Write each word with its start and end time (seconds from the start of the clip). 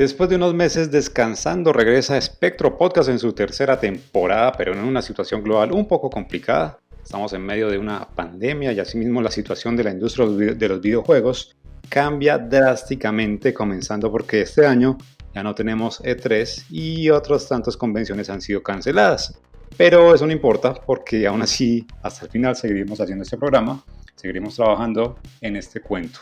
Después 0.00 0.30
de 0.30 0.36
unos 0.36 0.54
meses 0.54 0.90
descansando, 0.90 1.74
regresa 1.74 2.18
Spectro 2.18 2.78
Podcast 2.78 3.10
en 3.10 3.18
su 3.18 3.34
tercera 3.34 3.78
temporada, 3.78 4.50
pero 4.52 4.72
en 4.72 4.78
una 4.78 5.02
situación 5.02 5.42
global 5.42 5.72
un 5.72 5.86
poco 5.86 6.08
complicada. 6.08 6.78
Estamos 7.02 7.34
en 7.34 7.44
medio 7.44 7.68
de 7.68 7.76
una 7.76 8.08
pandemia 8.08 8.72
y 8.72 8.80
asimismo 8.80 9.20
la 9.20 9.30
situación 9.30 9.76
de 9.76 9.84
la 9.84 9.90
industria 9.90 10.26
de 10.26 10.68
los 10.68 10.80
videojuegos 10.80 11.54
cambia 11.90 12.38
drásticamente, 12.38 13.52
comenzando 13.52 14.10
porque 14.10 14.40
este 14.40 14.64
año 14.64 14.96
ya 15.34 15.42
no 15.42 15.54
tenemos 15.54 16.02
E3 16.02 16.64
y 16.70 17.10
otras 17.10 17.46
tantas 17.46 17.76
convenciones 17.76 18.30
han 18.30 18.40
sido 18.40 18.62
canceladas. 18.62 19.38
Pero 19.76 20.14
eso 20.14 20.26
no 20.26 20.32
importa 20.32 20.74
porque 20.74 21.26
aún 21.26 21.42
así 21.42 21.86
hasta 22.02 22.26
el 22.26 22.30
final 22.30 22.56
seguiremos 22.56 23.00
haciendo 23.00 23.22
este 23.22 23.38
programa, 23.38 23.82
seguiremos 24.16 24.56
trabajando 24.56 25.16
en 25.40 25.56
este 25.56 25.80
cuento. 25.80 26.20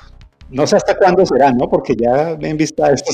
No 0.50 0.66
sé 0.66 0.76
hasta 0.76 0.96
cuándo 0.96 1.26
será, 1.26 1.52
¿no? 1.52 1.68
Porque 1.68 1.94
ya 1.94 2.30
en 2.40 2.56
vista 2.56 2.90
esto 2.90 3.12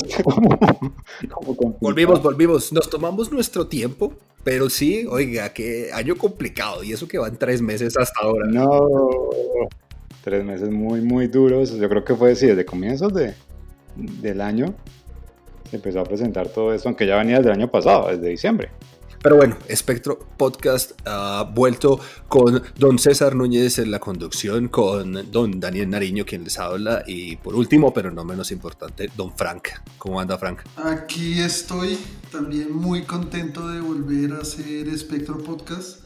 volvimos, 1.81 2.21
volvimos. 2.21 2.71
Nos 2.71 2.89
tomamos 2.89 3.31
nuestro 3.31 3.67
tiempo, 3.67 4.13
pero 4.43 4.69
sí, 4.69 5.05
oiga, 5.09 5.51
qué 5.51 5.89
año 5.93 6.15
complicado. 6.15 6.83
Y 6.83 6.93
eso 6.93 7.07
que 7.07 7.17
van 7.17 7.35
tres 7.37 7.61
meses 7.61 7.97
hasta 7.97 8.21
ahora. 8.21 8.47
No, 8.47 8.87
tres 10.23 10.45
meses 10.45 10.69
muy, 10.69 11.01
muy 11.01 11.27
duros. 11.27 11.77
Yo 11.77 11.89
creo 11.89 12.05
que 12.05 12.15
fue 12.15 12.31
así, 12.31 12.47
desde 12.47 12.63
comienzos 12.63 13.13
de, 13.13 13.33
del 13.95 14.39
año 14.39 14.73
se 15.69 15.77
empezó 15.77 15.99
a 15.99 16.03
presentar 16.03 16.47
todo 16.49 16.73
esto, 16.73 16.89
aunque 16.89 17.07
ya 17.07 17.17
venía 17.17 17.37
desde 17.37 17.49
el 17.51 17.57
año 17.57 17.71
pasado, 17.71 18.09
desde 18.09 18.29
diciembre. 18.29 18.69
Pero 19.25 19.37
bueno, 19.37 19.57
Espectro 19.67 20.19
Podcast 20.37 20.91
ha 21.03 21.51
vuelto 21.51 21.99
con 22.27 22.61
don 22.77 22.99
César 22.99 23.35
Núñez 23.35 23.79
en 23.79 23.89
la 23.89 23.97
conducción, 23.97 24.67
con 24.67 25.31
don 25.31 25.59
Daniel 25.59 25.89
Nariño 25.89 26.25
quien 26.27 26.43
les 26.43 26.59
habla 26.59 27.03
y 27.07 27.35
por 27.37 27.55
último, 27.55 27.91
pero 27.91 28.11
no 28.11 28.23
menos 28.23 28.51
importante, 28.51 29.09
don 29.17 29.35
Frank. 29.35 29.69
¿Cómo 29.97 30.19
anda 30.19 30.37
Frank? 30.37 30.59
Aquí 30.75 31.39
estoy 31.39 31.97
también 32.31 32.71
muy 32.71 33.01
contento 33.01 33.67
de 33.67 33.81
volver 33.81 34.33
a 34.33 34.41
hacer 34.43 34.87
Espectro 34.89 35.39
Podcast. 35.39 36.01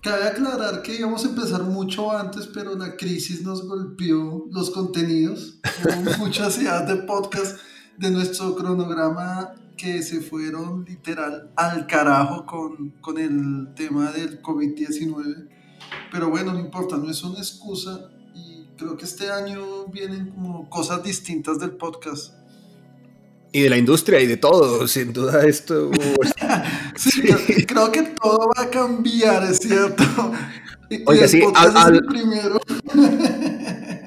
Cabe 0.00 0.28
aclarar 0.28 0.82
que 0.82 0.94
íbamos 0.94 1.24
a 1.24 1.30
empezar 1.30 1.64
mucho 1.64 2.16
antes, 2.16 2.46
pero 2.46 2.76
la 2.76 2.96
crisis 2.96 3.42
nos 3.42 3.66
golpeó 3.66 4.46
los 4.52 4.70
contenidos. 4.70 5.58
Hubo 5.84 6.18
mucha 6.18 6.44
ansiedad 6.44 6.86
de 6.86 6.94
podcast 7.02 7.58
de 7.98 8.12
nuestro 8.12 8.54
cronograma 8.54 9.52
que 9.76 10.02
se 10.02 10.20
fueron 10.20 10.84
literal 10.84 11.50
al 11.56 11.86
carajo 11.86 12.46
con, 12.46 12.90
con 13.00 13.18
el 13.18 13.74
tema 13.74 14.10
del 14.10 14.42
COVID-19. 14.42 15.48
Pero 16.10 16.30
bueno, 16.30 16.52
no 16.52 16.60
importa, 16.60 16.96
no 16.96 17.10
es 17.10 17.22
una 17.22 17.38
excusa 17.38 18.10
y 18.34 18.66
creo 18.76 18.96
que 18.96 19.04
este 19.04 19.30
año 19.30 19.86
vienen 19.86 20.30
como 20.30 20.68
cosas 20.68 21.02
distintas 21.02 21.58
del 21.58 21.72
podcast. 21.72 22.32
Y 23.52 23.62
de 23.62 23.70
la 23.70 23.78
industria 23.78 24.20
y 24.20 24.26
de 24.26 24.36
todo, 24.36 24.86
sin 24.88 25.12
duda 25.12 25.46
esto... 25.46 25.90
sí, 26.96 27.22
Creo, 27.66 27.90
que 27.90 28.02
todo 28.02 28.50
va 28.56 28.64
a 28.64 28.70
cambiar, 28.70 29.44
es 29.44 29.58
cierto. 29.58 30.04
Oiga, 31.06 31.26
sí, 31.26 31.42
al, 31.54 32.04
primero. 32.04 32.60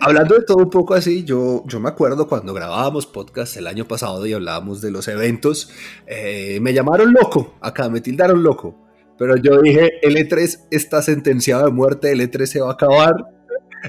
Hablando 0.01 0.35
de 0.35 0.45
todo 0.45 0.57
un 0.57 0.69
poco 0.69 0.93
así, 0.93 1.23
yo, 1.23 1.63
yo 1.65 1.79
me 1.79 1.89
acuerdo 1.89 2.27
cuando 2.27 2.53
grabábamos 2.53 3.05
podcast 3.05 3.57
el 3.57 3.67
año 3.67 3.85
pasado 3.85 4.25
y 4.25 4.33
hablábamos 4.33 4.81
de 4.81 4.91
los 4.91 5.07
eventos, 5.07 5.71
eh, 6.07 6.59
me 6.61 6.73
llamaron 6.73 7.13
loco, 7.13 7.55
acá 7.61 7.89
me 7.89 7.99
tildaron 7.99 8.41
loco, 8.41 8.75
pero 9.17 9.35
yo 9.35 9.61
dije, 9.61 9.99
el 10.01 10.15
E3 10.15 10.67
está 10.71 11.01
sentenciado 11.01 11.65
de 11.65 11.71
muerte, 11.71 12.11
el 12.11 12.21
E3 12.21 12.45
se 12.45 12.61
va 12.61 12.69
a 12.69 12.73
acabar, 12.73 13.13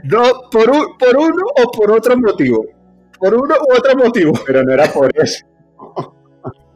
no 0.04 0.22
por, 0.50 0.70
por 0.98 1.16
uno 1.16 1.44
o 1.64 1.70
por 1.70 1.92
otro 1.92 2.16
motivo, 2.16 2.66
por 3.20 3.34
uno 3.34 3.54
u 3.68 3.76
otro 3.76 3.96
motivo. 3.96 4.32
Pero 4.46 4.64
no 4.64 4.72
era 4.72 4.92
por 4.92 5.10
eso. 5.14 5.44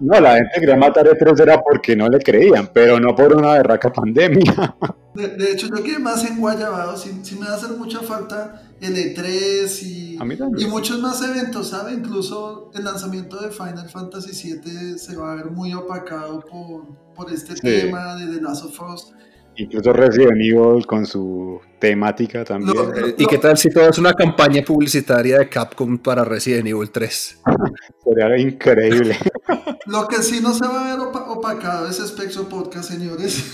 No, 0.01 0.21
la 0.21 0.37
gente 0.37 0.61
quería 0.61 0.77
matar 0.77 1.09
a 1.09 1.17
3 1.17 1.41
era 1.41 1.63
porque 1.63 1.95
no 1.95 2.09
le 2.09 2.19
creían, 2.19 2.69
pero 2.73 2.99
no 2.99 3.15
por 3.15 3.35
una 3.35 3.53
berraca 3.53 3.93
pandemia. 3.93 4.77
De, 5.15 5.53
hecho, 5.53 5.69
yo 5.69 5.81
quedé 5.83 6.01
más 6.01 6.25
en 6.25 6.41
Guayabado, 6.41 6.97
sí, 6.97 7.23
me 7.39 7.47
va 7.47 7.53
a 7.53 7.57
hacer 7.57 7.71
mucha 7.71 8.01
falta 8.01 8.63
el 8.81 8.97
E3 8.97 9.83
y, 9.83 10.19
y 10.59 10.67
muchos 10.67 10.99
más 11.01 11.23
eventos, 11.23 11.69
¿sabe? 11.69 11.93
Incluso 11.93 12.73
el 12.75 12.83
lanzamiento 12.83 13.41
de 13.41 13.51
Final 13.51 13.89
Fantasy 13.89 14.59
VII 14.59 14.99
se 14.99 15.17
va 15.17 15.33
a 15.33 15.37
ver 15.37 15.47
muy 15.47 15.73
opacado 15.73 16.41
por, 16.41 16.87
por 17.15 17.33
este 17.33 17.55
tema 17.55 18.17
de 18.17 18.35
The 18.35 18.43
Last 18.43 18.65
of 18.65 18.81
Us. 18.93 19.13
Incluso 19.57 19.93
Resident 19.93 20.41
Evil 20.41 20.87
con 20.87 21.07
su 21.07 21.61
temática 21.79 22.45
también. 22.45 22.77
¿Y 23.17 23.27
qué 23.27 23.39
tal 23.39 23.57
si 23.57 23.71
todo 23.71 23.89
es 23.89 23.99
una 23.99 24.13
campaña 24.13 24.63
publicitaria 24.63 25.39
de 25.39 25.49
Capcom 25.49 25.99
para 25.99 26.25
Resident 26.25 26.67
Evil 26.67 26.91
3? 26.91 27.43
Sería 28.05 28.39
increíble. 28.39 29.17
Lo 29.87 30.09
que 30.09 30.23
sí 30.23 30.41
no 30.41 30.55
se 30.55 30.67
va 30.67 30.93
a 30.93 30.97
ver 30.97 31.05
opacado 31.05 31.89
es 31.89 31.97
Spectro 31.97 32.49
Podcast, 32.49 32.91
señores. 32.91 33.43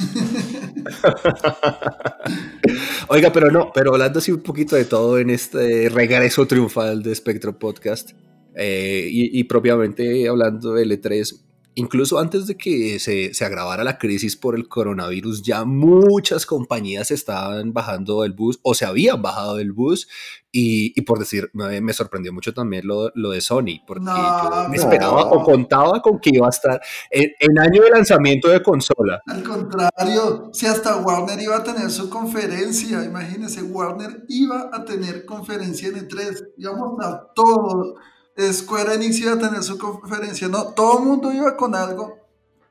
Oiga, 3.08 3.32
pero 3.32 3.50
no, 3.50 3.70
pero 3.74 3.92
hablando 3.92 4.20
así 4.20 4.30
un 4.30 4.42
poquito 4.42 4.76
de 4.76 4.84
todo 4.84 5.18
en 5.18 5.30
este 5.30 5.88
regreso 5.88 6.46
triunfal 6.46 7.02
de 7.02 7.14
Spectro 7.14 7.58
Podcast 7.58 8.10
eh, 8.54 9.08
y, 9.10 9.38
y, 9.38 9.44
propiamente 9.44 10.28
hablando 10.28 10.74
del 10.74 10.92
E3, 10.92 11.40
Incluso 11.76 12.18
antes 12.18 12.46
de 12.48 12.56
que 12.56 12.98
se, 12.98 13.32
se, 13.32 13.44
agravara 13.44 13.84
la 13.84 13.96
crisis 13.96 14.36
por 14.36 14.56
el 14.56 14.68
coronavirus, 14.68 15.42
ya 15.42 15.64
muchas 15.64 16.44
compañías 16.44 17.12
estaban 17.12 17.72
bajando 17.72 18.22
del 18.22 18.32
bus 18.32 18.58
o 18.62 18.74
se 18.74 18.84
habían 18.84 19.22
bajado 19.22 19.56
del 19.56 19.72
bus 19.72 20.08
y, 20.50 20.92
y 20.98 21.02
por 21.02 21.20
decir, 21.20 21.48
me, 21.52 21.80
me, 21.80 21.92
sorprendió 21.92 22.32
mucho 22.32 22.52
también 22.52 22.86
lo, 22.86 23.12
lo 23.14 23.30
de 23.30 23.40
Sony, 23.40 23.84
porque 23.86 24.04
yo 24.04 24.68
me 24.68 24.76
esperaba 24.76 25.22
o 25.30 25.44
contaba 25.44 26.02
con 26.02 26.18
que 26.18 26.30
iba 26.32 26.46
a 26.46 26.50
estar 26.50 26.80
en, 27.08 27.30
en, 27.38 27.58
año 27.58 27.82
de 27.82 27.90
lanzamiento 27.90 28.48
de 28.48 28.60
consola. 28.60 29.20
Al 29.26 29.44
contrario, 29.44 30.50
si 30.52 30.66
hasta 30.66 30.96
Warner 30.96 31.40
iba 31.40 31.56
a 31.56 31.62
tener 31.62 31.88
su 31.90 32.10
conferencia, 32.10 33.04
imagínense, 33.04 33.62
Warner 33.62 34.24
iba 34.28 34.70
a 34.72 34.84
tener 34.84 35.24
conferencia 35.24 35.88
en 35.88 36.08
E3, 36.08 36.48
íbamos 36.56 36.98
a 37.04 37.28
todo 37.32 37.94
Square 38.38 38.94
Enix 38.94 39.20
iba 39.20 39.32
a 39.32 39.38
tener 39.38 39.62
su 39.62 39.78
conferencia, 39.78 40.48
no, 40.48 40.68
todo 40.68 40.98
el 40.98 41.04
mundo 41.04 41.32
iba 41.32 41.56
con 41.56 41.74
algo, 41.74 42.18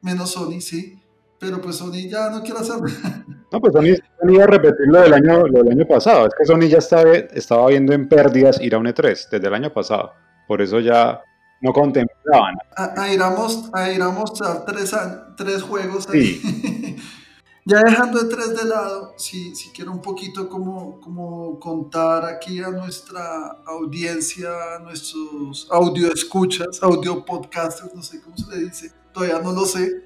menos 0.02 0.32
Sony, 0.32 0.62
sí, 0.62 1.00
pero 1.40 1.62
pues 1.62 1.78
Sony 1.78 2.10
ya 2.10 2.30
no 2.30 2.42
quiere 2.42 2.60
hacer 2.60 2.78
No, 3.52 3.60
pues 3.60 3.74
Sony, 3.74 3.96
iba 4.32 4.44
a 4.44 4.48
repetir 4.48 4.88
lo 4.88 5.02
del, 5.02 5.14
año, 5.14 5.48
lo 5.48 5.64
del 5.64 5.74
año 5.74 5.88
pasado, 5.88 6.28
es 6.28 6.34
que 6.36 6.46
Sony 6.46 6.68
ya 6.68 6.78
estaba, 6.80 7.12
estaba 7.14 7.68
viendo 7.68 7.94
en 7.94 8.08
pérdidas 8.08 8.60
ir 8.62 8.76
a 8.76 8.78
un 8.78 8.86
E3 8.86 9.30
desde 9.30 9.48
el 9.48 9.54
año 9.54 9.72
pasado, 9.72 10.14
por 10.48 10.62
eso 10.62 10.80
ya 10.80 11.22
no 11.62 11.74
contemplaban. 11.74 12.56
A, 12.76 13.02
a 13.02 13.14
ir 13.14 13.22
a, 13.22 14.10
mostrar 14.10 14.66
tres, 14.66 14.96
tres 15.36 15.62
juegos 15.62 16.08
ahí. 16.10 16.36
Sí. 16.36 16.96
Ya 17.70 17.84
dejando 17.84 18.20
el 18.20 18.30
3 18.30 18.58
de 18.58 18.66
lado, 18.66 19.14
si, 19.16 19.56
si 19.56 19.70
quiero 19.70 19.92
un 19.92 20.02
poquito 20.02 20.50
como, 20.50 21.00
como 21.00 21.60
contar 21.60 22.26
aquí 22.26 22.64
a 22.64 22.70
nuestra 22.70 23.62
audiencia, 23.68 24.50
a 24.76 24.80
nuestros 24.80 25.68
audio 25.70 26.12
escuchas, 26.12 26.82
audio 26.82 27.24
podcasters, 27.24 27.94
no 27.94 28.02
sé 28.02 28.22
cómo 28.22 28.36
se 28.36 28.50
le 28.50 28.64
dice, 28.64 28.92
todavía 29.14 29.40
no 29.40 29.52
lo 29.52 29.66
sé. 29.68 30.04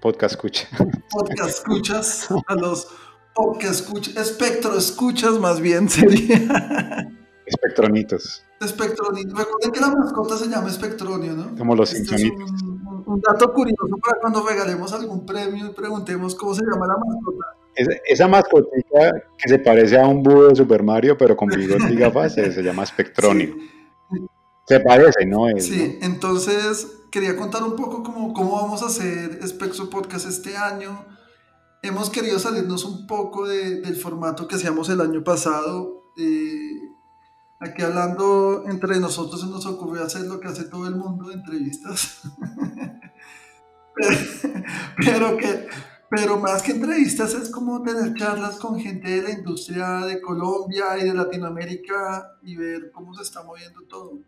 Podcast 0.00 0.36
escucha. 0.36 0.68
Podcast 1.10 1.58
escuchas, 1.58 2.28
a 2.46 2.54
los 2.54 2.88
podcast 3.34 3.80
escuchas, 3.80 4.16
espectro 4.16 4.78
escuchas 4.78 5.38
más 5.38 5.60
bien 5.60 5.90
sería. 5.90 7.12
Espectronitos. 7.44 8.42
Espectronitos. 8.58 9.38
Recuerden 9.38 9.70
que 9.70 9.80
la 9.80 9.90
mascota 9.90 10.38
se 10.38 10.48
llama 10.48 10.70
Espectronio, 10.70 11.34
¿no? 11.34 11.54
Como 11.58 11.76
los 11.76 11.92
este 11.92 12.32
un 13.06 13.20
dato 13.20 13.52
curioso 13.52 13.96
para 14.02 14.20
cuando 14.20 14.46
regalemos 14.46 14.92
algún 14.92 15.24
premio 15.24 15.66
y 15.66 15.70
preguntemos 15.72 16.34
cómo 16.34 16.54
se 16.54 16.62
llama 16.62 16.86
la 16.86 16.96
mascota. 16.96 17.46
esa 18.04 18.28
mascotita 18.28 19.12
que 19.38 19.48
se 19.48 19.58
parece 19.60 19.98
a 19.98 20.06
un 20.06 20.22
búho 20.22 20.48
de 20.48 20.56
Super 20.56 20.82
Mario, 20.82 21.16
pero 21.16 21.36
con 21.36 21.48
bigote 21.48 21.92
y 21.92 21.96
gafas, 21.96 22.34
se, 22.34 22.62
llama 22.62 22.84
Spectronio. 22.84 23.54
Se 24.66 24.80
parece, 24.80 25.24
¿no? 25.24 25.46
sí, 25.58 25.98
entonces 26.02 27.04
quería 27.12 27.36
contar 27.36 27.62
un 27.62 27.76
poco 27.76 28.02
cómo, 28.02 28.32
cómo 28.34 28.56
vamos 28.56 28.82
a 28.82 28.86
hacer 28.86 29.40
Spectro 29.46 29.88
Podcast 29.88 30.26
este 30.26 30.56
año. 30.56 31.04
Hemos 31.82 32.10
querido 32.10 32.40
salirnos 32.40 32.84
un 32.84 33.06
poco 33.06 33.46
de, 33.46 33.80
del 33.80 33.94
formato 33.94 34.48
que 34.48 34.56
hacíamos 34.56 34.88
el 34.88 35.00
año 35.00 35.22
pasado. 35.22 36.10
Eh, 36.16 36.80
aquí 37.60 37.82
hablando 37.82 38.64
entre 38.66 38.98
nosotros 38.98 39.40
se 39.40 39.46
nos 39.46 39.64
ocurrió 39.66 40.02
hacer 40.02 40.22
lo 40.22 40.40
que 40.40 40.48
hace 40.48 40.64
todo 40.64 40.88
el 40.88 40.96
mundo, 40.96 41.30
entrevistas. 41.30 42.22
pero 44.96 45.36
que 45.36 45.68
pero 46.08 46.38
más 46.38 46.62
que 46.62 46.72
entrevistas 46.72 47.34
es 47.34 47.50
como 47.50 47.82
tener 47.82 48.14
charlas 48.14 48.58
con 48.58 48.78
gente 48.78 49.10
de 49.10 49.22
la 49.22 49.30
industria 49.30 50.00
de 50.06 50.20
Colombia 50.20 50.96
y 51.00 51.04
de 51.04 51.14
Latinoamérica 51.14 52.36
y 52.42 52.56
ver 52.56 52.92
cómo 52.92 53.12
se 53.14 53.24
está 53.24 53.42
moviendo 53.42 53.82
todo. 53.82 54.20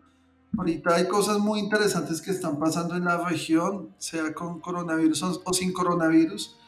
Ahorita 0.56 0.97
hay 0.97 1.06
cosas 1.06 1.38
muy 1.38 1.61
interesantes 1.61 2.20
que 2.20 2.32
están 2.32 2.59
pasando 2.59 2.97
en 2.97 3.05
la 3.05 3.19
región, 3.29 3.94
sea 3.99 4.35
con 4.35 4.61
coronavirus 4.61 5.23
o 5.44 5.53
sin 5.53 5.73
coronavirus. 5.73 6.59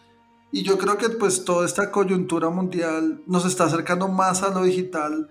Y 0.53 0.63
yo 0.63 0.79
creo 0.79 0.97
que 0.97 1.09
pues 1.09 1.45
toda 1.45 1.67
esta 1.67 1.91
coyuntura 1.91 2.49
mundial 2.51 3.23
nos 3.27 3.45
está 3.45 3.65
acercando 3.65 4.07
más 4.07 4.43
a 4.45 4.51
lo 4.51 4.63
digital 4.63 5.29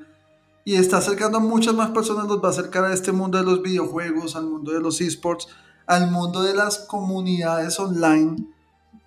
y 0.66 0.76
está 0.76 0.98
acercando 0.98 1.38
a 1.38 1.42
muchas 1.42 1.74
más 1.74 1.92
personas, 1.92 2.28
nos 2.28 2.44
va 2.44 2.50
a 2.50 2.52
acercar 2.52 2.84
a 2.84 2.94
este 2.94 3.14
mundo 3.14 3.38
de 3.38 3.46
los 3.46 3.62
videojuegos, 3.62 4.36
al 4.36 4.48
mundo 4.48 4.74
de 4.74 4.82
los 4.82 5.00
esports, 5.00 5.48
al 5.90 6.12
mundo 6.12 6.44
de 6.44 6.54
las 6.54 6.78
comunidades 6.78 7.80
online. 7.80 8.46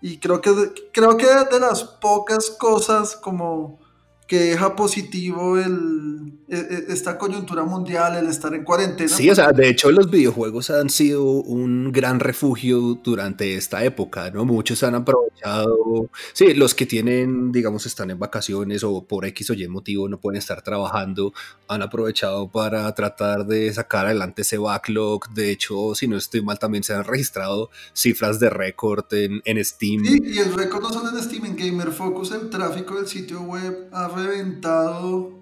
Y 0.00 0.18
creo 0.18 0.40
que, 0.40 0.50
creo 0.92 1.16
que 1.16 1.26
de 1.26 1.60
las 1.60 1.84
pocas 1.84 2.50
cosas 2.50 3.14
como 3.14 3.78
que 4.26 4.40
deja 4.40 4.74
positivo 4.74 5.56
el, 5.58 6.40
esta 6.52 7.16
coyuntura 7.16 7.64
mundial, 7.64 8.16
el 8.16 8.26
estar 8.26 8.54
en 8.54 8.62
cuarentena. 8.62 9.08
Sí, 9.08 9.30
o 9.30 9.34
sea, 9.34 9.52
de 9.52 9.68
hecho 9.68 9.90
los 9.90 10.10
videojuegos 10.10 10.70
han 10.70 10.90
sido 10.90 11.24
un 11.24 11.92
gran 11.92 12.20
refugio 12.20 13.00
durante 13.02 13.56
esta 13.56 13.84
época, 13.84 14.30
¿no? 14.30 14.44
Muchos 14.44 14.82
han 14.82 14.94
aprovechado, 14.94 16.10
sí, 16.34 16.52
los 16.54 16.74
que 16.74 16.84
tienen, 16.84 17.52
digamos, 17.52 17.86
están 17.86 18.10
en 18.10 18.18
vacaciones 18.18 18.84
o 18.84 19.04
por 19.04 19.24
X 19.24 19.50
o 19.50 19.54
Y 19.54 19.66
motivo 19.68 20.08
no 20.08 20.20
pueden 20.20 20.38
estar 20.38 20.62
trabajando, 20.62 21.32
han 21.68 21.82
aprovechado 21.82 22.50
para 22.50 22.92
tratar 22.94 23.46
de 23.46 23.72
sacar 23.72 24.06
adelante 24.06 24.42
ese 24.42 24.58
backlog. 24.58 25.28
De 25.30 25.50
hecho, 25.50 25.94
si 25.94 26.06
no 26.06 26.16
estoy 26.16 26.42
mal, 26.42 26.58
también 26.58 26.84
se 26.84 26.92
han 26.92 27.04
registrado 27.04 27.70
cifras 27.94 28.38
de 28.40 28.50
récord 28.50 29.04
en, 29.12 29.40
en 29.44 29.64
Steam. 29.64 30.04
Sí, 30.04 30.20
y 30.22 30.38
el 30.38 30.52
récord 30.52 30.82
no 30.82 30.92
solo 30.92 31.16
en 31.16 31.22
Steam, 31.22 31.46
en 31.46 31.56
Gamer 31.56 31.92
Focus, 31.92 32.32
el 32.32 32.50
tráfico 32.50 32.96
del 32.96 33.06
sitio 33.06 33.40
web 33.40 33.88
ha 33.92 34.08
reventado 34.08 35.41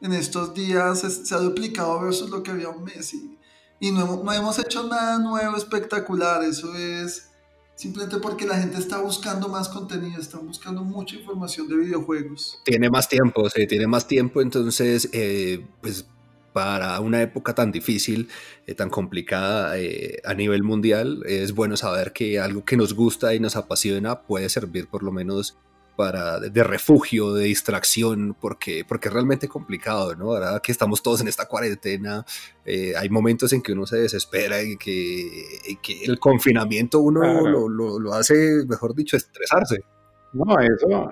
en 0.00 0.12
estos 0.12 0.54
días, 0.54 1.00
se 1.00 1.34
ha 1.34 1.38
duplicado 1.38 2.00
versus 2.00 2.30
lo 2.30 2.42
que 2.42 2.50
había 2.50 2.68
un 2.68 2.84
mes 2.84 3.14
y, 3.14 3.90
no, 3.92 4.22
no 4.22 4.32
hemos 4.32 4.58
hecho 4.58 4.86
nada 4.86 5.18
nuevo 5.18 5.56
espectacular, 5.56 6.42
eso 6.42 6.74
es 6.74 7.30
simplemente 7.74 8.16
porque 8.18 8.46
la 8.46 8.58
gente 8.58 8.78
está 8.78 8.98
buscando 8.98 9.48
más 9.48 9.68
contenido, 9.68 10.20
están 10.20 10.46
buscando 10.46 10.82
mucha 10.82 11.16
información 11.16 11.68
de 11.68 11.76
videojuegos. 11.76 12.60
Tiene 12.64 12.90
más 12.90 13.08
tiempo, 13.08 13.48
sí, 13.50 13.66
tiene 13.66 13.86
más 13.86 14.06
tiempo, 14.08 14.40
entonces, 14.40 15.08
eh, 15.12 15.64
pues 15.80 16.06
para 16.56 16.98
una 17.00 17.20
época 17.20 17.54
tan 17.54 17.70
difícil, 17.70 18.30
eh, 18.66 18.74
tan 18.74 18.88
complicada 18.88 19.78
eh, 19.78 20.22
a 20.24 20.32
nivel 20.32 20.62
mundial, 20.62 21.22
es 21.26 21.52
bueno 21.52 21.76
saber 21.76 22.14
que 22.14 22.40
algo 22.40 22.64
que 22.64 22.78
nos 22.78 22.94
gusta 22.94 23.34
y 23.34 23.40
nos 23.40 23.56
apasiona 23.56 24.22
puede 24.22 24.48
servir 24.48 24.88
por 24.88 25.02
lo 25.02 25.12
menos 25.12 25.58
para, 25.96 26.38
de, 26.38 26.62
refugio, 26.62 27.32
de 27.32 27.44
distracción, 27.44 28.36
porque, 28.38 28.84
porque 28.86 29.08
es 29.08 29.14
realmente 29.14 29.48
complicado, 29.48 30.14
¿no? 30.14 30.32
Ahora 30.32 30.60
que 30.62 30.70
estamos 30.70 31.02
todos 31.02 31.20
en 31.22 31.28
esta 31.28 31.46
cuarentena, 31.46 32.24
eh, 32.64 32.92
hay 32.96 33.08
momentos 33.08 33.52
en 33.52 33.62
que 33.62 33.72
uno 33.72 33.86
se 33.86 33.96
desespera 33.96 34.62
y 34.62 34.76
que, 34.76 35.78
que 35.82 36.04
el 36.04 36.18
confinamiento 36.18 37.00
uno 37.00 37.22
lo, 37.48 37.68
lo, 37.68 37.98
lo, 37.98 38.14
hace, 38.14 38.64
mejor 38.68 38.94
dicho, 38.94 39.16
estresarse. 39.16 39.80
No, 40.32 40.58
eso, 40.60 41.10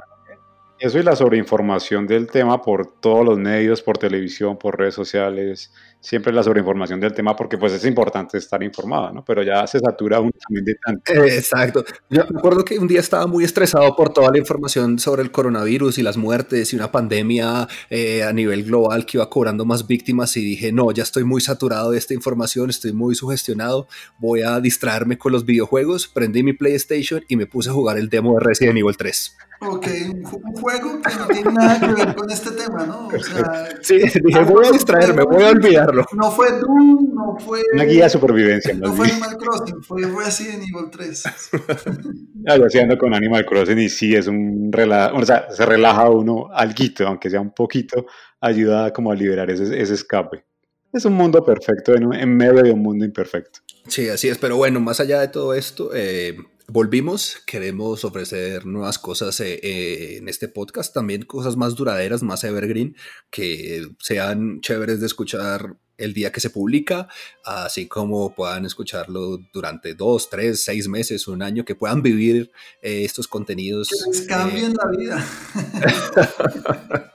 eso 0.79 0.99
y 0.99 1.03
la 1.03 1.17
sobreinformación 1.17 2.07
del 2.07 2.27
tema 2.27 2.61
por 2.61 3.01
todos 3.01 3.25
los 3.25 3.39
medios, 3.39 3.81
por 3.81 3.97
televisión, 3.97 4.59
por 4.59 4.79
redes 4.79 4.95
sociales, 4.95 5.73
siempre 6.05 6.33
la 6.33 6.43
sobreinformación 6.43 7.01
del 7.01 7.15
tema 7.15 7.35
porque 7.35 7.56
pues 7.56 7.73
es 7.73 7.85
importante 7.87 8.37
estar 8.37 8.62
informado, 8.62 9.11
¿no? 9.11 9.25
Pero 9.25 9.43
ya 9.43 9.67
se 9.67 9.81
satura 9.81 10.21
uno 10.21 10.33
también 10.47 10.65
de 10.67 10.75
tanto. 10.75 11.12
Exacto. 11.12 11.85
Yo 12.11 12.25
me 12.31 12.39
acuerdo 12.39 12.65
que 12.65 12.79
un 12.79 12.87
día 12.87 13.01
estaba 13.01 13.27
muy 13.27 13.43
estresado 13.43 13.97
por 13.97 14.12
toda 14.12 14.31
la 14.31 14.39
información 14.39 14.99
sobre 14.99 15.23
el 15.23 15.31
coronavirus 15.31 15.99
y 15.99 16.03
las 16.03 16.19
muertes 16.19 16.73
y 16.73 16.77
una 16.77 16.93
pandemia 16.93 17.67
eh, 17.89 18.23
a 18.23 18.33
nivel 18.33 18.65
global 18.65 19.06
que 19.06 19.17
iba 19.17 19.31
cobrando 19.31 19.65
más 19.65 19.87
víctimas 19.87 20.37
y 20.37 20.45
dije, 20.45 20.73
no, 20.73 20.93
ya 20.93 21.03
estoy 21.03 21.25
muy 21.25 21.41
saturado 21.41 21.91
de 21.93 21.99
esta 21.99 22.12
información, 22.12 22.69
estoy 22.69 22.93
muy 22.93 23.15
sugestionado, 23.15 23.89
voy 24.19 24.43
a 24.43 24.61
distraerme 24.61 25.17
con 25.17 25.33
los 25.33 25.47
videojuegos, 25.47 26.07
prendí 26.07 26.43
mi 26.43 26.53
PlayStation 26.53 27.25
y 27.29 27.37
me 27.37 27.47
puse 27.47 27.71
a 27.71 27.73
jugar 27.73 27.97
el 27.97 28.11
demo 28.11 28.35
de 28.35 28.45
Resident 28.45 28.77
Evil 28.77 28.97
3. 28.97 29.37
Ok, 29.67 29.87
un, 30.12 30.55
juego 30.55 31.00
que 31.00 31.15
no 31.15 31.27
tiene 31.29 31.53
nada 31.53 31.81
que 31.81 31.87
ver 31.87 32.15
con 32.15 32.31
este 32.31 32.50
tema, 32.50 32.85
¿no? 32.85 33.07
O 33.07 33.19
sea, 33.19 33.69
sí, 33.81 33.99
dije, 33.99 34.41
voy 34.41 34.67
a 34.67 34.73
distraerme, 34.73 35.23
voy 35.23 35.43
a 35.43 35.50
No 35.94 36.31
fue 36.31 36.49
Doom, 36.58 37.14
no 37.14 37.37
fue... 37.38 37.61
Una 37.73 37.85
guía 37.85 38.05
de 38.05 38.11
supervivencia. 38.11 38.75
No 38.75 38.93
fue 38.93 39.08
Animal 39.08 39.37
Crossing, 39.37 39.82
fue 39.82 40.02
Resident 40.02 40.62
Evil 40.62 40.91
3. 40.91 41.25
ah, 42.49 42.56
yo 42.56 42.81
ando 42.81 42.99
con 42.99 43.14
Animal 43.14 43.44
Crossing 43.46 43.79
y 43.79 43.88
sí, 43.88 44.14
es 44.14 44.26
un 44.26 44.70
relajo, 44.73 45.19
o 45.19 45.25
sea, 45.25 45.50
se 45.50 45.64
relaja 45.67 46.08
uno 46.11 46.49
alguito, 46.52 47.06
aunque 47.06 47.31
sea 47.31 47.41
un 47.41 47.52
poquito, 47.52 48.06
ayuda 48.41 48.93
como 48.93 49.11
a 49.12 49.14
liberar 49.14 49.50
ese, 49.50 49.81
ese 49.81 49.94
escape. 49.94 50.44
Es 50.93 51.05
un 51.05 51.14
mundo 51.14 51.44
perfecto 51.44 51.94
en, 51.94 52.12
en 52.12 52.37
medio 52.37 52.62
de 52.62 52.70
un 52.70 52.81
mundo 52.81 53.05
imperfecto. 53.05 53.61
Sí, 53.88 54.08
así 54.08 54.29
es, 54.29 54.38
pero 54.38 54.56
bueno, 54.56 54.81
más 54.81 55.00
allá 55.00 55.20
de 55.20 55.29
todo 55.29 55.55
esto, 55.55 55.90
eh, 55.93 56.37
volvimos, 56.69 57.43
queremos 57.47 58.05
ofrecer 58.05 58.64
nuevas 58.67 58.99
cosas 58.99 59.38
eh, 59.40 59.61
eh, 59.62 60.17
en 60.19 60.29
este 60.29 60.49
podcast, 60.49 60.94
también 60.94 61.23
cosas 61.23 61.56
más 61.56 61.75
duraderas, 61.75 62.23
más 62.23 62.44
evergreen, 62.44 62.97
que 63.31 63.88
sean 63.99 64.61
chéveres 64.61 65.00
de 65.00 65.06
escuchar 65.06 65.76
el 65.99 66.14
día 66.14 66.32
que 66.32 66.41
se 66.41 66.50
publica, 66.50 67.08
así 67.44 67.87
como 67.87 68.35
puedan 68.35 68.64
escucharlo 68.64 69.38
durante 69.52 69.94
dos, 69.94 70.29
tres, 70.31 70.64
seis 70.64 70.88
meses, 70.88 71.29
un 71.29 71.43
año, 71.43 71.64
que 71.64 71.75
puedan 71.75 72.02
vivir 72.02 72.50
eh, 72.82 73.05
estos 73.05 73.29
contenidos. 73.29 73.88
Que 73.88 74.11
les 74.11 74.26
cambien 74.26 74.75
la 74.75 74.96
vida. 74.96 75.25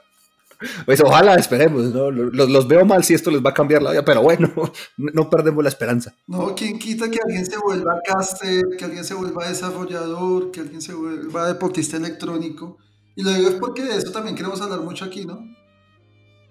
Pues 0.84 1.00
ojalá, 1.00 1.36
esperemos, 1.36 1.84
¿no? 1.94 2.10
Los, 2.10 2.68
veo 2.68 2.84
mal 2.84 3.02
si 3.02 3.14
esto 3.14 3.30
les 3.30 3.42
va 3.42 3.50
a 3.50 3.54
cambiar 3.54 3.82
la 3.82 3.92
vida, 3.92 4.04
pero 4.04 4.22
bueno, 4.22 4.52
no 4.98 5.30
perdemos 5.30 5.62
la 5.62 5.70
esperanza. 5.70 6.14
No, 6.26 6.54
quien 6.54 6.78
quita 6.78 7.10
que 7.10 7.18
alguien 7.24 7.46
se 7.46 7.56
vuelva 7.56 7.98
caster, 8.04 8.62
que 8.78 8.84
alguien 8.84 9.04
se 9.04 9.14
vuelva 9.14 9.48
desarrollador, 9.48 10.50
que 10.50 10.60
alguien 10.60 10.82
se 10.82 10.92
vuelva 10.92 11.48
deportista 11.48 11.96
electrónico. 11.96 12.76
Y 13.16 13.22
lo 13.22 13.30
digo 13.30 13.48
es 13.48 13.54
porque 13.54 13.82
de 13.82 13.96
eso 13.96 14.12
también 14.12 14.36
queremos 14.36 14.60
hablar 14.60 14.80
mucho 14.80 15.06
aquí, 15.06 15.24
¿no? 15.24 15.42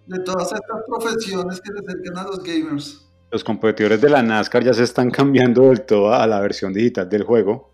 De 0.10 0.20
todas 0.20 0.52
estas 0.52 0.82
profesiones 0.88 1.62
que 1.62 1.72
se 1.72 1.80
acercan 1.80 2.18
a 2.18 2.24
los 2.24 2.44
gamers. 2.44 3.06
Los 3.32 3.44
competidores 3.44 4.02
de 4.02 4.10
la 4.10 4.24
NASCAR 4.24 4.64
ya 4.64 4.74
se 4.74 4.84
están 4.84 5.12
cambiando 5.20 5.70
del 5.70 5.82
todo 5.82 6.14
a 6.14 6.26
la 6.26 6.40
versión 6.42 6.74
digital 6.74 7.08
del 7.08 7.24
juego. 7.24 7.72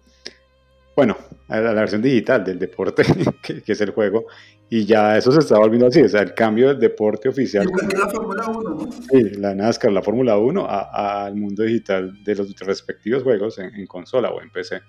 Bueno, 0.95 1.17
a 1.47 1.59
la 1.59 1.73
versión 1.73 2.01
digital 2.01 2.43
del 2.43 2.59
deporte, 2.59 3.03
que, 3.41 3.61
que 3.61 3.71
es 3.71 3.81
el 3.81 3.91
juego, 3.91 4.25
y 4.69 4.85
ya 4.85 5.17
eso 5.17 5.31
se 5.31 5.39
está 5.39 5.57
volviendo 5.59 5.87
así, 5.87 6.01
o 6.01 6.09
sea, 6.09 6.21
el 6.21 6.33
cambio 6.33 6.69
del 6.69 6.79
deporte 6.79 7.29
oficial. 7.29 7.65
la 7.65 8.09
Fórmula 8.09 8.45
1, 8.47 8.69
¿no? 8.69 8.91
Sí, 8.91 9.21
la 9.37 9.53
NASCAR, 9.53 9.91
la 9.91 10.01
Fórmula 10.01 10.37
1, 10.37 10.67
al 10.69 11.35
mundo 11.35 11.63
digital 11.63 12.23
de 12.23 12.35
los 12.35 12.53
respectivos 12.59 13.23
juegos 13.23 13.59
en, 13.59 13.85
consola 13.87 14.29
o 14.31 14.41
en 14.41 14.49
PC. 14.49 14.81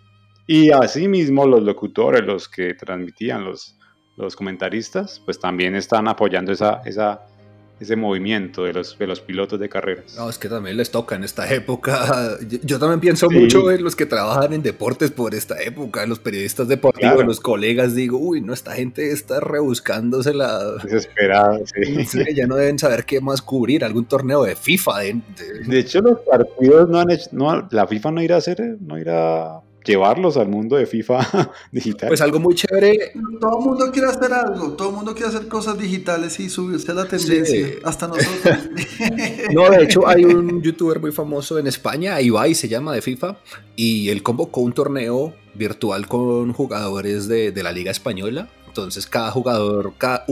Y 0.47 0.71
asimismo 0.71 1.47
los 1.47 1.63
locutores, 1.63 2.25
los 2.25 2.49
que 2.49 2.75
transmitían, 2.75 3.45
los, 3.45 3.77
los 4.17 4.35
comentaristas, 4.35 5.21
pues 5.25 5.39
también 5.39 5.75
están 5.75 6.09
apoyando 6.09 6.53
esa, 6.53 6.81
esa 6.85 7.27
ese 7.79 7.95
movimiento 7.95 8.65
de 8.65 8.73
los, 8.73 8.99
de 8.99 9.07
los 9.07 9.21
pilotos 9.21 9.61
de 9.61 9.69
carreras. 9.69 10.17
No, 10.17 10.31
es 10.31 10.39
que 10.39 10.49
también 10.49 10.77
les 10.77 10.91
toca 10.91 11.15
en 11.15 11.25
esta 11.25 11.53
época. 11.53 12.39
Yo, 12.63 12.79
también 12.79 13.01
pienso 13.01 13.29
mucho 13.29 13.71
en 13.71 13.85
los 13.85 13.95
que 13.95 14.07
trabajan 14.07 14.53
en 14.55 14.63
deportes 14.63 15.11
por 15.11 15.35
esta 15.35 15.61
época, 15.61 16.03
en 16.03 16.09
los 16.09 16.19
periodistas 16.19 16.69
deportivos, 16.69 17.25
los 17.25 17.41
colegas, 17.41 17.95
digo, 17.95 18.19
uy, 18.19 18.41
no, 18.41 18.55
esta 18.55 18.73
gente 18.73 19.11
está 19.13 19.41
rebuscándosela. 19.41 20.77
Desesperada, 20.83 21.59
sí. 21.67 22.25
Ya 22.37 22.47
no 22.47 22.57
deben 22.57 22.79
saber 22.79 23.05
qué 23.05 23.21
más 23.21 23.43
cubrir, 23.43 23.85
algún 23.85 24.07
torneo 24.07 24.45
de 24.45 24.57
FIFA. 24.57 24.99
De, 24.99 25.21
de... 25.67 25.79
hecho, 25.79 26.01
los 26.01 26.21
partidos 26.21 26.89
no 26.89 26.99
han 26.99 27.11
hecho, 27.11 27.29
no, 27.33 27.69
la 27.71 27.87
FIFA 27.87 28.11
no 28.13 28.23
irá 28.23 28.37
a 28.37 28.39
hacer, 28.39 28.61
no 28.81 28.99
irá 28.99 29.61
llevarlos 29.87 30.37
al 30.37 30.49
mundo 30.49 30.77
de 30.77 30.87
FIFA 30.87 31.51
digital. 31.73 32.09
Pues 32.09 32.21
algo 32.21 32.39
muy 32.41 32.55
chévere. 32.55 33.13
Todo 33.41 33.59
el 33.59 33.65
mundo 33.65 33.91
quiere 33.93 34.09
hacer 34.09 34.33
algo, 34.33 34.73
todo 34.73 34.91
el 34.91 34.95
mundo 34.95 35.15
quiere 35.15 35.29
hacer 35.29 35.49
cosas 35.49 35.79
digitales 35.79 36.39
y 36.41 36.49
subirse 36.49 36.91
a 36.93 36.95
la 36.95 37.07
tendencia, 37.07 37.69
hasta 37.85 38.09
nosotros. 38.09 38.59
no, 39.53 39.71
de 39.71 39.85
hecho 39.85 40.07
hay 40.07 40.25
un 40.25 40.63
youtuber 40.63 41.01
muy 41.01 41.13
famoso 41.13 41.59
en 41.59 41.67
España, 41.67 42.21
Ibai 42.21 42.55
se 42.55 42.69
llama, 42.69 42.93
de 42.93 43.03
FIFA, 43.03 43.37
y 43.77 44.09
él 44.11 44.23
convocó 44.23 44.61
un 44.61 44.73
torneo 44.73 45.35
virtual 45.55 46.07
con 46.07 46.53
jugadores 46.53 47.29
de, 47.29 47.53
de 47.53 47.63
la 47.63 47.73
Liga 47.73 47.91
Española 47.91 48.49
entonces 48.83 49.07
cada 49.07 49.31
jugador, 49.31 49.95
cada, 49.97 50.25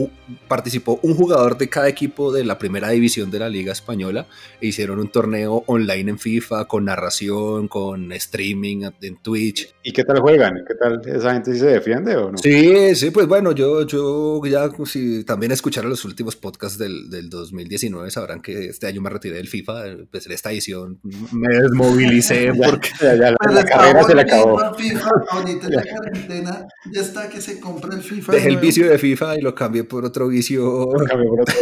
participó 0.47 0.99
un 1.01 1.15
jugador 1.15 1.57
de 1.57 1.69
cada 1.69 1.89
equipo 1.89 2.31
de 2.31 2.43
la 2.43 2.57
primera 2.57 2.89
división 2.89 3.31
de 3.31 3.39
la 3.39 3.49
Liga 3.49 3.71
Española. 3.71 4.27
E 4.61 4.67
hicieron 4.67 4.99
un 4.99 5.09
torneo 5.09 5.63
online 5.67 6.11
en 6.11 6.19
FIFA 6.19 6.65
con 6.65 6.85
narración, 6.85 7.67
con 7.67 8.11
streaming 8.11 8.89
en 9.01 9.17
Twitch. 9.17 9.73
¿Y 9.83 9.91
qué 9.91 10.03
tal 10.03 10.19
juegan? 10.19 10.63
¿Qué 10.67 10.75
tal 10.75 11.01
esa 11.05 11.33
gente 11.33 11.55
se 11.55 11.65
defiende 11.65 12.15
o 12.15 12.31
no? 12.31 12.37
Sí, 12.37 12.95
sí, 12.95 13.11
pues 13.11 13.27
bueno, 13.27 13.51
yo, 13.51 13.85
yo 13.85 14.41
ya 14.45 14.69
si 14.85 15.23
también 15.23 15.51
escucharon 15.51 15.89
los 15.89 16.05
últimos 16.05 16.35
podcasts 16.35 16.77
del, 16.77 17.09
del 17.09 17.29
2019 17.29 18.11
sabrán 18.11 18.41
que 18.41 18.65
este 18.67 18.87
año 18.87 19.01
me 19.01 19.09
retiré 19.09 19.37
del 19.37 19.47
FIFA, 19.47 19.83
pues 20.11 20.25
en 20.25 20.31
esta 20.31 20.51
edición 20.51 20.99
me 21.31 21.47
desmovilicé 21.47 22.51
porque 22.63 22.89
ya, 22.99 23.15
ya, 23.15 23.31
la, 23.31 23.63
carrera 23.63 24.03
se 24.03 24.15
le 24.15 24.21
acabó. 24.21 24.75
FIFA, 24.75 25.09
ahorita 25.31 25.67
en 25.67 25.75
la 25.75 25.83
cuarentena 25.83 26.67
ya 26.91 27.01
está 27.01 27.29
que 27.29 27.41
se 27.41 27.59
compra 27.59 27.95
el 27.95 28.01
FIFA 28.01 28.34
dejé 28.35 28.49
el 28.49 28.57
vicio 28.57 28.89
de 28.89 28.97
FIFA 28.97 29.37
y 29.37 29.41
lo 29.41 29.55
cambié 29.55 29.83
por 29.83 30.05
otro 30.05 30.27
vicio. 30.27 30.89
Por 30.89 31.41
otro. 31.41 31.55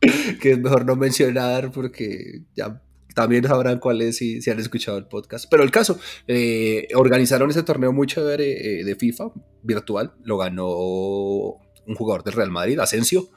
que 0.40 0.52
es 0.52 0.58
mejor 0.58 0.86
no 0.86 0.96
mencionar 0.96 1.70
porque 1.70 2.42
ya 2.56 2.82
también 3.14 3.44
sabrán 3.44 3.78
cuáles 3.78 4.16
si, 4.16 4.40
si 4.40 4.50
han 4.50 4.58
escuchado 4.58 4.96
el 4.98 5.06
podcast. 5.06 5.46
Pero 5.50 5.62
el 5.62 5.70
caso, 5.70 5.98
eh, 6.26 6.88
organizaron 6.94 7.50
ese 7.50 7.62
torneo 7.62 7.92
muy 7.92 8.06
chévere 8.06 8.80
eh, 8.80 8.84
de 8.84 8.94
FIFA 8.94 9.32
virtual, 9.62 10.12
lo 10.24 10.38
ganó 10.38 10.68
un 10.68 11.94
jugador 11.96 12.22
del 12.24 12.34
Real 12.34 12.50
Madrid, 12.50 12.78
Asensio, 12.78 13.28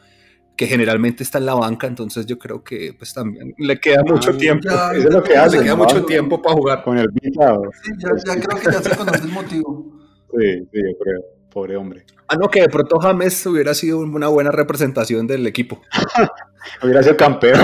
que 0.56 0.68
generalmente 0.68 1.24
está 1.24 1.40
en 1.40 1.48
la 1.48 1.56
banca, 1.56 1.88
entonces 1.88 2.28
yo 2.28 2.38
creo 2.38 2.64
que 2.64 2.94
pues 2.94 3.14
también 3.14 3.56
le 3.58 3.80
queda 3.80 4.04
mucho 4.04 4.30
Ah, 4.30 4.38
tiempo. 4.38 4.70
ya, 4.70 4.92
Eso 4.92 5.08
es 5.08 5.14
lo 5.14 5.24
que 5.24 5.36
hace, 5.36 5.58
le 5.58 5.64
queda 5.64 5.76
mucho 5.76 6.06
tiempo 6.06 6.42
para 6.42 6.56
jugar. 6.56 6.84
Con 6.84 6.98
el 7.00 7.08
Vita. 7.12 7.58
Sí, 7.84 7.92
ya, 7.98 8.36
ya 8.36 8.42
creo 8.42 8.60
que 8.60 8.66
ya 8.72 8.82
se 8.82 8.96
conoce 8.96 9.24
el 9.24 9.32
motivo. 9.32 9.92
Sí, 10.32 10.60
sí, 10.72 10.80
yo 10.80 10.98
creo. 11.04 11.22
Pobre 11.54 11.78
hombre. 11.78 12.04
Ah, 12.28 12.36
no, 12.36 12.50
que 12.50 12.62
de 12.62 12.70
pronto 12.70 13.00
James 13.00 13.46
hubiera 13.46 13.76
sido 13.76 14.00
una 14.00 14.28
buena 14.28 14.50
representación 14.50 15.28
del 15.28 15.46
equipo. 15.46 15.80
Hubiera 16.82 17.04
sido 17.04 17.18
campeón. 17.18 17.60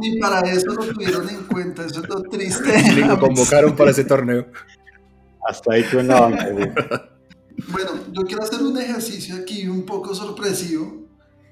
Ni, 0.00 0.12
ni 0.12 0.18
para 0.20 0.40
eso 0.48 0.72
lo 0.72 0.86
tuvieron 0.86 1.28
en 1.28 1.44
cuenta, 1.44 1.84
eso 1.84 2.00
es 2.00 2.08
lo 2.08 2.22
triste. 2.22 3.04
lo 3.04 3.18
convocaron 3.18 3.76
para 3.76 3.90
ese 3.90 4.04
torneo. 4.04 4.46
Hasta 5.46 5.74
ahí 5.74 5.84
en 5.92 6.08
la 6.08 6.20
banca. 6.20 7.10
Bueno, 7.68 7.90
yo 8.12 8.22
quiero 8.22 8.42
hacer 8.42 8.62
un 8.62 8.78
ejercicio 8.78 9.36
aquí 9.36 9.68
un 9.68 9.84
poco 9.84 10.14
sorpresivo 10.14 11.08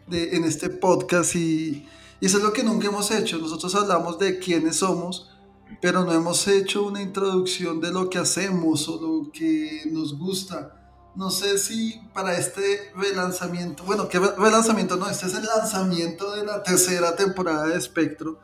de, 0.06 0.37
en 0.37 0.44
este 0.44 0.70
podcast 0.70 1.34
y, 1.34 1.87
y 2.20 2.26
eso 2.26 2.38
es 2.38 2.44
lo 2.44 2.52
que 2.52 2.62
nunca 2.62 2.87
hemos 2.87 3.10
hecho. 3.10 3.38
Nosotros 3.38 3.75
hablamos 3.75 4.18
de 4.18 4.38
quiénes 4.38 4.76
somos, 4.76 5.37
pero 5.82 6.04
no 6.04 6.12
hemos 6.12 6.46
hecho 6.48 6.87
una 6.87 7.02
introducción 7.02 7.80
de 7.80 7.90
lo 7.90 8.08
que 8.08 8.18
hacemos 8.18 8.88
o 8.88 9.00
lo 9.00 9.32
que 9.32 9.82
nos 9.90 10.16
gusta. 10.16 10.77
No 11.18 11.32
sé 11.32 11.58
si 11.58 12.00
para 12.14 12.38
este 12.38 12.92
relanzamiento, 12.94 13.82
bueno, 13.82 14.08
¿qué 14.08 14.20
re- 14.20 14.37
relanzamiento? 14.38 14.94
No, 14.96 15.10
este 15.10 15.26
es 15.26 15.34
el 15.34 15.46
lanzamiento 15.46 16.30
de 16.37 16.44
la 16.44 16.62
tercera 16.62 17.16
temporada 17.16 17.66
de 17.66 17.76
Espectro. 17.76 18.38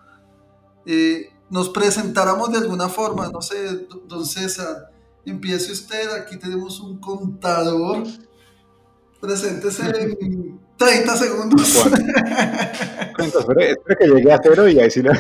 Eh, 0.85 1.31
nos 1.50 1.69
presentáramos 1.69 2.50
de 2.50 2.59
alguna 2.59 2.88
forma, 2.88 3.28
no 3.28 3.40
sé, 3.43 3.87
do- 3.87 4.02
don 4.09 4.26
César, 4.26 4.90
empiece 5.25 5.71
usted, 5.71 6.11
aquí 6.11 6.37
tenemos 6.37 6.81
un 6.81 6.99
contador. 6.99 8.02
Preséntese 9.21 9.83
en 10.21 10.61
30 10.76 11.16
segundos. 11.16 11.87
Espere 13.19 13.97
que 13.99 14.07
llegue 14.07 14.33
a 14.33 14.40
cero 14.43 14.69
y 14.69 14.78
ahí 14.81 14.90
sí 14.90 15.02
le... 15.02 15.11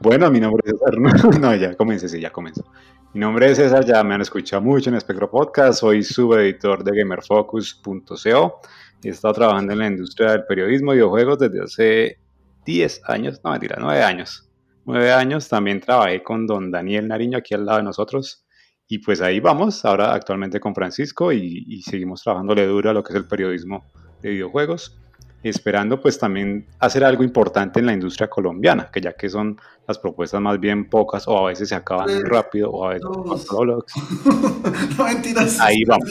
Bueno, 0.00 0.30
mi 0.30 0.40
nombre 0.40 0.62
es 0.64 0.72
César. 0.72 0.94
No, 0.98 1.38
no, 1.38 1.56
ya 1.56 1.74
comencé, 1.74 2.08
sí, 2.08 2.20
ya 2.20 2.30
comenzó. 2.30 2.64
Mi 3.12 3.20
nombre 3.20 3.50
es 3.50 3.58
César, 3.58 3.84
ya 3.84 4.02
me 4.04 4.14
han 4.14 4.20
escuchado 4.20 4.62
mucho 4.62 4.90
en 4.90 4.96
Espectro 4.96 5.30
Podcast. 5.30 5.80
Soy 5.80 6.02
subeditor 6.02 6.84
de 6.84 6.98
GamerFocus.co 6.98 8.60
y 9.02 9.08
he 9.08 9.10
estado 9.10 9.34
trabajando 9.34 9.72
en 9.72 9.78
la 9.78 9.86
industria 9.88 10.32
del 10.32 10.44
periodismo 10.44 10.92
y 10.92 10.96
videojuegos 10.96 11.38
desde 11.38 11.62
hace 11.62 12.18
10 12.64 13.02
años, 13.06 13.40
no 13.44 13.50
mentira, 13.50 13.76
9 13.80 14.02
años. 14.02 14.48
9 14.86 15.12
años 15.12 15.48
también 15.48 15.80
trabajé 15.80 16.22
con 16.22 16.46
don 16.46 16.70
Daniel 16.70 17.08
Nariño 17.08 17.38
aquí 17.38 17.54
al 17.54 17.66
lado 17.66 17.78
de 17.78 17.84
nosotros. 17.84 18.44
Y 18.86 18.98
pues 18.98 19.20
ahí 19.20 19.40
vamos, 19.40 19.84
ahora 19.84 20.12
actualmente 20.12 20.60
con 20.60 20.74
Francisco 20.74 21.32
y, 21.32 21.64
y 21.66 21.82
seguimos 21.82 22.22
trabajándole 22.22 22.66
duro 22.66 22.90
a 22.90 22.92
lo 22.92 23.02
que 23.02 23.14
es 23.14 23.16
el 23.16 23.26
periodismo 23.26 23.84
de 24.24 24.30
videojuegos 24.30 24.96
esperando 25.42 26.00
pues 26.00 26.18
también 26.18 26.66
hacer 26.78 27.04
algo 27.04 27.22
importante 27.22 27.78
en 27.78 27.86
la 27.86 27.92
industria 27.92 28.28
colombiana, 28.28 28.90
que 28.90 29.02
ya 29.02 29.12
que 29.12 29.28
son 29.28 29.60
las 29.86 29.98
propuestas 29.98 30.40
más 30.40 30.58
bien 30.58 30.88
pocas 30.88 31.28
o 31.28 31.36
a 31.36 31.48
veces 31.48 31.68
se 31.68 31.74
acaban 31.74 32.06
muy 32.06 32.22
rápido 32.22 32.70
o 32.70 32.86
a 32.86 32.94
veces 32.94 33.04
no 34.96 35.04
mentiras. 35.04 35.60
Ahí 35.60 35.84
vamos. 35.86 36.10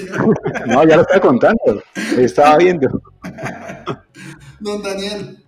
No, 0.68 0.88
ya 0.88 0.98
lo 0.98 1.02
estaba 1.02 1.20
contando, 1.20 1.84
estaba 2.16 2.58
viendo. 2.58 2.88
Don 4.60 4.84
Daniel, 4.84 5.44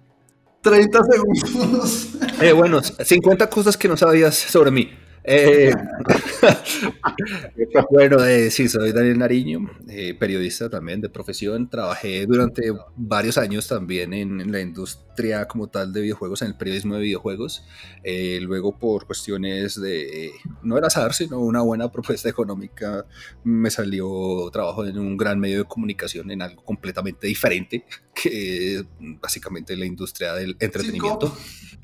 30 0.61 0.99
segundos. 1.03 2.09
Eh, 2.41 2.53
bueno, 2.53 2.81
50 2.81 3.47
cosas 3.51 3.77
que 3.77 3.87
no 3.87 3.95
sabías 3.95 4.35
sobre 4.35 4.71
mí. 4.71 5.04
Eh, 5.27 5.73
bueno, 7.89 8.23
eh, 8.23 8.51
sí, 8.51 8.69
soy 8.69 8.91
Daniel 8.91 9.17
Nariño, 9.17 9.69
eh, 9.89 10.13
periodista 10.13 10.69
también 10.69 11.01
de 11.01 11.09
profesión. 11.09 11.69
Trabajé 11.69 12.25
durante 12.25 12.71
varios 12.95 13.37
años 13.37 13.67
también 13.67 14.13
en, 14.13 14.41
en 14.41 14.51
la 14.51 14.61
industria 14.61 15.47
como 15.47 15.67
tal 15.67 15.93
de 15.93 16.01
videojuegos, 16.01 16.41
en 16.41 16.49
el 16.49 16.55
periodismo 16.55 16.95
de 16.95 17.01
videojuegos. 17.01 17.65
Eh, 18.03 18.39
luego, 18.41 18.77
por 18.77 19.07
cuestiones 19.07 19.79
de, 19.81 20.31
no 20.61 20.77
era 20.77 20.87
azar, 20.87 21.13
sino 21.13 21.39
una 21.39 21.61
buena 21.61 21.91
propuesta 21.91 22.29
económica, 22.29 23.05
me 23.43 23.71
salió 23.71 24.49
trabajo 24.51 24.85
en 24.85 24.99
un 24.99 25.17
gran 25.17 25.39
medio 25.39 25.59
de 25.59 25.65
comunicación, 25.65 26.29
en 26.31 26.41
algo 26.41 26.63
completamente 26.63 27.27
diferente, 27.27 27.85
que 28.13 28.75
es 28.75 28.85
básicamente 28.99 29.75
la 29.75 29.85
industria 29.85 30.33
del 30.33 30.55
entretenimiento. 30.59 31.31
Cuatro. 31.31 31.74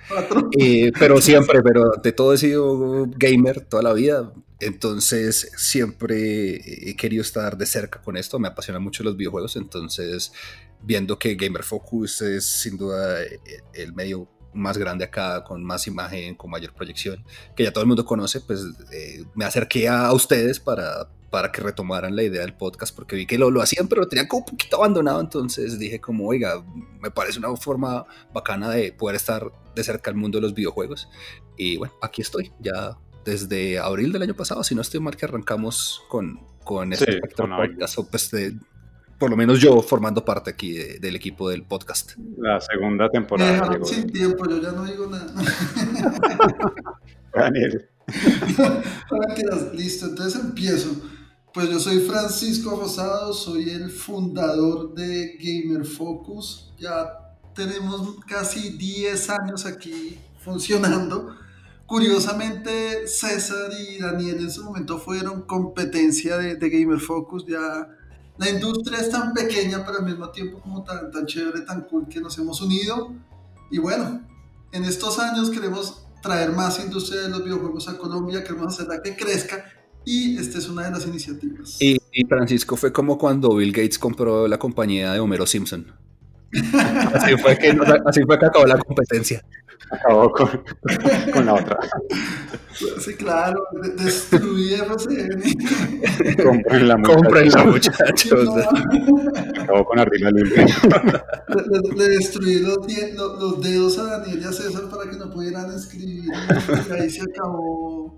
Eh, 0.58 0.92
pero 0.98 1.20
siempre, 1.22 1.62
pero 1.62 1.92
de 2.04 2.12
todo 2.12 2.34
he 2.34 2.38
sido 2.38 3.08
gamer 3.18 3.62
toda 3.62 3.84
la 3.84 3.94
vida. 3.94 4.34
Entonces 4.60 5.52
siempre 5.58 6.90
he 6.90 6.96
querido 6.96 7.22
estar 7.22 7.58
de 7.58 7.66
cerca 7.66 8.02
con 8.02 8.18
esto. 8.18 8.40
Me 8.40 8.48
apasionan 8.48 8.84
mucho 8.84 9.04
los 9.04 9.18
videojuegos. 9.18 9.56
Entonces, 9.56 10.32
viendo 10.82 11.18
que 11.18 11.36
Gamer 11.36 11.64
Focus 11.64 12.22
es 12.22 12.46
sin 12.46 12.78
duda 12.78 13.20
el 13.74 13.94
medio 13.94 14.30
más 14.54 14.78
grande 14.78 15.06
acá, 15.06 15.44
con 15.44 15.64
más 15.64 15.88
imagen, 15.88 16.36
con 16.36 16.52
mayor 16.52 16.74
proyección, 16.74 17.24
que 17.56 17.64
ya 17.64 17.72
todo 17.72 17.84
el 17.84 17.88
mundo 17.88 18.06
conoce, 18.06 18.42
pues 18.42 18.66
eh, 18.92 19.24
me 19.34 19.46
acerqué 19.46 19.88
a 19.88 20.12
ustedes 20.14 20.60
para, 20.60 21.10
para 21.32 21.52
que 21.52 21.62
retomaran 21.62 22.16
la 22.16 22.24
idea 22.24 22.42
del 22.42 22.54
podcast, 22.54 22.96
porque 22.96 23.16
vi 23.16 23.26
que 23.26 23.38
lo, 23.40 23.50
lo 23.50 23.62
hacían, 23.62 23.88
pero 23.88 24.02
lo 24.02 24.08
tenían 24.08 24.28
como 24.28 24.42
un 24.42 24.46
poquito 24.52 24.78
abandonado, 24.78 25.20
entonces 25.22 25.80
dije 25.80 26.00
como, 26.00 26.28
oiga, 26.28 26.64
me 27.00 27.10
parece 27.10 27.40
una 27.40 27.56
forma 27.56 28.06
bacana 28.34 28.70
de 28.70 28.92
poder 28.92 29.16
estar 29.16 29.52
de 29.74 29.84
cerca 29.84 30.12
al 30.12 30.18
mundo 30.18 30.38
de 30.38 30.42
los 30.44 30.54
videojuegos. 30.54 31.08
Y 31.58 31.78
bueno, 31.78 31.94
aquí 32.02 32.22
estoy, 32.22 32.52
ya 32.60 32.98
desde 33.26 33.80
abril 33.80 34.12
del 34.12 34.24
año 34.24 34.36
pasado, 34.36 34.64
si 34.64 34.76
no 34.76 34.82
estoy 34.82 35.00
mal 35.00 35.16
que 35.16 35.26
arrancamos 35.26 36.04
con, 36.10 36.40
con 36.66 36.92
este 36.92 37.14
Sí, 37.14 37.20
con 37.36 37.54
abril. 37.54 37.72
podcast, 37.76 37.98
o 38.00 38.08
pues 38.08 38.30
de- 38.32 38.58
por 39.18 39.30
lo 39.30 39.38
menos 39.38 39.62
yo 39.62 39.82
formando 39.84 40.26
parte 40.26 40.50
aquí 40.50 40.72
de- 40.74 41.00
del 41.00 41.16
equipo 41.16 41.48
del 41.50 41.64
podcast. 41.64 42.14
La 42.40 42.60
segunda 42.60 43.08
temporada 43.10 43.80
sin 43.86 44.12
tiempo, 44.12 44.50
yo 44.50 44.60
ya 44.62 44.72
no 44.72 44.84
digo 44.84 45.08
nada. 45.08 45.32
Daniel. 47.34 47.88
Listo, 49.74 50.08
entonces 50.08 50.42
empiezo. 50.42 50.90
Pues 51.54 51.70
yo 51.70 51.82
soy 51.82 52.00
Francisco 52.00 52.78
Rosado, 52.80 53.34
soy 53.34 53.72
el 53.72 53.92
fundador 53.92 54.94
de 54.94 55.38
Gamer 55.38 55.86
Focus. 55.86 56.72
Ya 56.80 57.36
tenemos 57.54 58.16
casi 58.26 58.78
10 58.78 59.30
años 59.32 59.66
aquí 59.66 60.18
funcionando. 60.40 61.36
Curiosamente, 61.86 63.06
César 63.06 63.70
y 63.78 64.00
Daniel 64.00 64.38
en 64.38 64.50
su 64.50 64.64
momento 64.64 64.98
fueron 64.98 65.42
competencia 65.42 66.38
de, 66.38 66.70
Gamer 66.70 67.02
Focus. 67.02 67.46
Ya 67.46 67.90
la 68.38 68.50
industria 68.50 69.00
es 69.00 69.10
tan 69.10 69.34
pequeña, 69.34 69.86
pero 69.86 69.98
al 69.98 70.06
mismo 70.06 70.30
tiempo 70.30 70.62
como 70.62 70.86
tan, 70.86 71.12
tan 71.12 71.26
chévere, 71.26 71.62
tan 71.62 71.82
cool 71.82 72.08
que 72.08 72.22
nos 72.22 72.38
hemos 72.38 72.62
unido. 72.62 73.14
Y 73.70 73.78
bueno, 73.78 74.26
en 74.72 74.86
estos 74.86 75.20
años 75.20 75.50
queremos 75.50 76.06
traer 76.22 76.54
más 76.54 76.80
industria 76.80 77.24
de 77.24 77.30
los 77.30 77.44
videojuegos 77.44 77.90
a 77.90 77.98
Colombia, 77.98 78.42
queremos 78.42 78.74
hacerla 78.74 79.02
que 79.02 79.18
crezca 79.18 79.66
y 80.06 80.38
esta 80.38 80.58
es 80.58 80.68
una 80.70 80.84
de 80.86 80.92
las 80.92 81.06
iniciativas. 81.08 81.78
Y, 81.82 81.98
y 82.12 82.26
Francisco 82.26 82.76
fue 82.76 82.92
como 82.92 83.18
cuando 83.18 83.56
Bill 83.56 83.72
Gates 83.72 84.00
compró 84.00 84.48
la 84.48 84.58
compañía 84.58 85.14
de 85.14 85.20
Homero 85.20 85.46
Simpson. 85.46 85.86
Así 87.14 87.38
fue 87.38 87.58
que, 87.58 87.70
así 88.06 88.22
fue 88.26 88.38
que 88.38 88.46
acabó 88.46 88.66
la 88.66 88.78
competencia. 88.78 89.42
Acabó 89.90 90.32
con, 90.32 90.64
con 91.34 91.46
la 91.46 91.54
otra. 91.56 91.78
Sí, 93.00 93.14
claro, 93.16 93.62
de- 93.82 94.04
destruí 94.04 94.74
RCN. 94.74 95.42
Comprenla, 96.44 96.98
muchachos. 96.98 97.66
muchachos. 97.66 98.46
No, 98.46 99.62
Acabó 99.64 99.86
con 99.86 100.00
Ardila 100.00 100.30
Lulpe. 100.32 100.66
le, 100.66 101.80
le- 101.90 101.96
le 101.98 102.10
destruí 102.18 102.60
los, 102.60 102.86
die- 102.88 103.14
los 103.16 103.62
dedos 103.62 103.98
a 104.00 104.04
Daniel 104.20 104.42
y 104.42 104.46
a 104.46 104.52
César 104.54 104.84
para 104.90 105.10
que 105.10 105.18
no 105.18 105.30
pudieran 105.30 105.72
escribir 105.74 106.26
y 106.26 106.92
ahí 106.94 107.10
se 107.10 107.22
acabó 107.24 108.16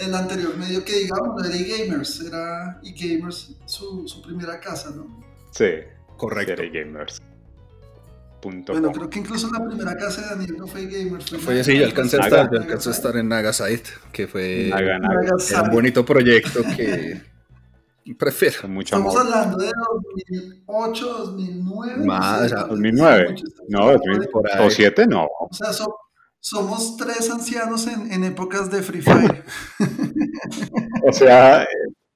el 0.00 0.14
anterior 0.14 0.56
medio 0.56 0.84
que 0.84 0.94
digamos, 1.00 1.36
no 1.36 1.44
era 1.44 1.54
eGamers, 1.56 2.20
era 2.22 2.80
eGamers 2.82 3.56
su, 3.66 4.06
su 4.08 4.22
primera 4.22 4.58
casa, 4.60 4.90
¿no? 4.96 5.06
Sí, 5.52 5.66
Correcto. 6.16 6.62
Gamers. 6.72 7.20
Punto 8.42 8.72
Bueno, 8.72 8.88
com. 8.88 8.96
creo 8.96 9.10
que 9.10 9.18
incluso 9.18 9.50
la 9.52 9.64
primera 9.66 9.96
casa 9.96 10.22
de 10.22 10.28
Daniel 10.30 10.56
no 10.58 10.66
fue 10.66 10.86
Gamers. 10.86 11.28
Fue, 11.28 11.38
Fue 11.38 11.60
así, 11.60 11.78
yo 11.78 11.84
alcancé 11.86 12.16
a 12.18 12.20
estar, 12.24 12.50
yo 12.50 12.58
alcancé 12.58 12.88
a 12.88 12.92
estar 12.92 13.16
en 13.16 13.28
Nagasite, 13.28 13.90
que 14.12 14.26
fue 14.26 14.68
Naga, 14.70 14.98
naga. 14.98 15.14
Naga 15.14 15.26
era 15.28 15.38
Site. 15.38 15.60
un 15.60 15.70
bonito 15.70 16.04
proyecto 16.04 16.62
que 16.76 17.20
prefiero. 18.18 18.68
Mucho 18.68 18.96
Estamos 18.96 19.14
amor. 19.16 19.34
hablando 19.34 19.58
de 19.58 19.70
2008, 20.28 21.06
2009. 21.18 22.04
Más, 22.06 22.20
no 22.32 22.38
o 22.38 22.42
sé, 22.42 22.48
sea, 22.48 22.58
2009. 22.64 23.28
mucho, 23.30 23.44
estamos 23.46 23.70
No, 23.70 23.78
hablando 23.80 24.02
2000 24.06 24.20
de- 24.20 24.28
por 24.28 24.50
ahí. 24.50 24.66
o 24.66 24.70
7 24.70 25.06
no. 25.06 25.24
O 25.38 25.48
sea, 25.52 25.72
so- 25.72 25.96
somos 26.40 26.96
tres 26.96 27.30
ancianos 27.30 27.86
en, 27.86 28.12
en 28.12 28.24
épocas 28.24 28.70
de 28.70 28.82
Free 28.82 29.02
Fire. 29.02 29.44
O 31.02 31.12
sea, 31.12 31.62
eh, 31.62 31.66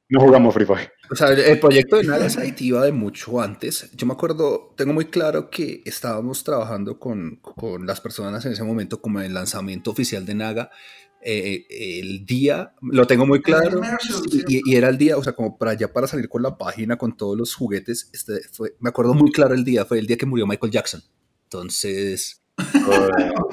no 0.08 0.20
jugamos 0.20 0.54
Free 0.54 0.66
Fire. 0.66 0.92
O 1.10 1.16
sea, 1.16 1.28
el 1.28 1.58
proyecto 1.58 1.96
de 1.96 2.04
Nagasite 2.04 2.64
iba 2.64 2.84
de 2.84 2.92
mucho 2.92 3.40
antes. 3.40 3.90
Yo 3.94 4.06
me 4.06 4.12
acuerdo, 4.12 4.74
tengo 4.76 4.92
muy 4.92 5.06
claro 5.06 5.50
que 5.50 5.82
estábamos 5.84 6.44
trabajando 6.44 6.98
con, 6.98 7.36
con 7.36 7.86
las 7.86 8.00
personas 8.00 8.44
en 8.44 8.52
ese 8.52 8.64
momento 8.64 9.00
como 9.00 9.20
el 9.20 9.32
lanzamiento 9.34 9.90
oficial 9.90 10.26
de 10.26 10.34
Naga. 10.34 10.70
Eh, 11.26 11.66
el 12.00 12.26
día, 12.26 12.74
lo 12.82 13.06
tengo 13.06 13.24
muy 13.26 13.40
claro, 13.40 13.80
y, 14.46 14.60
y, 14.70 14.76
era 14.76 14.90
el 14.90 14.98
día, 14.98 15.16
o 15.16 15.24
sea, 15.24 15.32
como 15.32 15.56
para 15.56 15.70
allá 15.70 15.90
para 15.90 16.06
salir 16.06 16.28
con 16.28 16.42
la 16.42 16.58
página, 16.58 16.98
con 16.98 17.16
todos 17.16 17.34
los 17.34 17.54
juguetes, 17.54 18.10
este 18.12 18.42
fue, 18.52 18.76
me 18.78 18.90
acuerdo 18.90 19.14
muy 19.14 19.32
claro 19.32 19.54
el 19.54 19.64
día, 19.64 19.86
fue 19.86 19.98
el 19.98 20.06
día 20.06 20.18
que 20.18 20.26
murió 20.26 20.46
Michael 20.46 20.70
Jackson. 20.70 21.02
Entonces, 21.44 22.43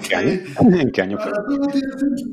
qué 0.07 0.15
año? 0.15 0.39
¿En 0.79 0.91
qué 0.91 1.01
año 1.01 1.17
fue? 1.17 1.31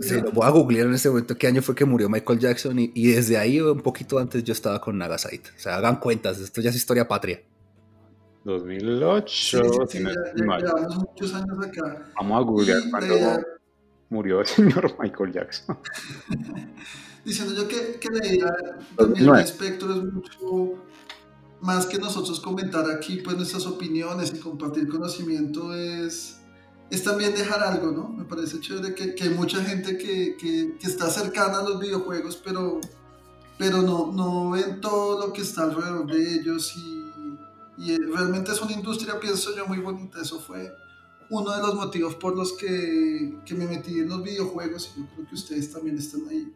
Sí, 0.01 0.21
lo 0.21 0.33
voy 0.33 0.47
a 0.47 0.51
googlear 0.51 0.87
en 0.87 0.95
este 0.95 1.09
momento 1.09 1.37
qué 1.37 1.47
año 1.47 1.63
fue 1.63 1.75
que 1.75 1.85
murió 1.85 2.09
Michael 2.09 2.39
Jackson 2.39 2.79
y, 2.79 2.93
y 2.95 3.09
desde 3.13 3.39
ahí 3.39 3.61
un 3.61 3.81
poquito 3.81 4.19
antes 4.19 4.45
yo 4.45 4.53
estaba 4.53 4.81
con 4.81 4.99
Nagasite. 4.99 5.51
O 5.57 5.61
sea, 5.61 5.77
hagan 5.77 5.97
cuentas, 5.97 6.39
esto 6.41 6.61
ya 6.61 6.71
es 6.71 6.77
historia 6.77 7.07
patria. 7.09 7.41
2008. 8.45 9.27
Sí, 9.29 9.59
sí, 9.89 10.03
ya, 10.03 10.11
ya 10.37 10.59
llevamos 10.59 10.97
muchos 10.97 11.35
años 11.35 11.59
acá. 11.67 12.07
Vamos 12.17 12.39
a 12.41 12.45
googlear 12.45 12.81
cuando 12.91 13.15
la- 13.15 13.45
murió 14.11 14.41
el 14.41 14.47
señor 14.47 14.97
Michael 15.01 15.33
Jackson. 15.33 15.79
Diciendo 17.25 17.55
yo 17.55 17.69
que, 17.69 17.99
que 18.01 18.09
la 18.11 18.27
idea 18.27 18.57
también 18.97 19.27
No 19.27 19.35
de 19.35 19.43
es. 19.43 19.51
espectro 19.51 19.93
es 19.93 20.03
mucho 20.05 20.75
más 21.61 21.85
que 21.85 21.99
nosotros 21.99 22.41
comentar 22.41 22.91
aquí 22.91 23.17
pues 23.23 23.37
nuestras 23.37 23.67
opiniones 23.67 24.33
y 24.35 24.39
compartir 24.39 24.89
conocimiento 24.89 25.75
es, 25.75 26.38
es 26.91 27.03
también 27.05 27.35
dejar 27.35 27.63
algo, 27.63 27.91
¿no? 27.91 28.09
Me 28.09 28.25
parece 28.25 28.61
chévere 28.61 28.95
que, 28.95 29.15
que 29.15 29.25
hay 29.25 29.31
mucha 29.31 29.63
gente 29.65 29.99
que, 29.99 30.37
que, 30.39 30.77
está 30.83 31.11
cercana 31.11 31.59
a 31.59 31.63
los 31.63 31.79
videojuegos, 31.81 32.37
pero, 32.43 32.81
pero 33.59 33.83
no, 33.83 34.11
no 34.13 34.51
ven 34.51 34.81
todo 34.81 35.27
lo 35.27 35.33
que 35.33 35.43
está 35.43 35.65
alrededor 35.65 36.07
de 36.11 36.35
ellos 36.35 36.75
y, 36.77 37.05
y 37.79 37.97
realmente 37.99 38.53
es 38.53 38.61
una 38.63 38.73
industria, 38.73 39.21
pienso 39.21 39.55
yo, 39.55 39.67
muy 39.67 39.79
bonita. 39.79 40.21
Eso 40.23 40.41
fue 40.41 40.73
uno 41.31 41.55
de 41.55 41.59
los 41.61 41.75
motivos 41.75 42.15
por 42.15 42.35
los 42.35 42.55
que, 42.55 43.39
que 43.45 43.55
me 43.55 43.67
metí 43.67 43.99
en 43.99 44.09
los 44.09 44.23
videojuegos 44.23 44.93
y 44.97 45.01
yo 45.01 45.07
creo 45.15 45.29
que 45.29 45.35
ustedes 45.35 45.71
también 45.71 45.99
están 45.99 46.23
ahí. 46.29 46.55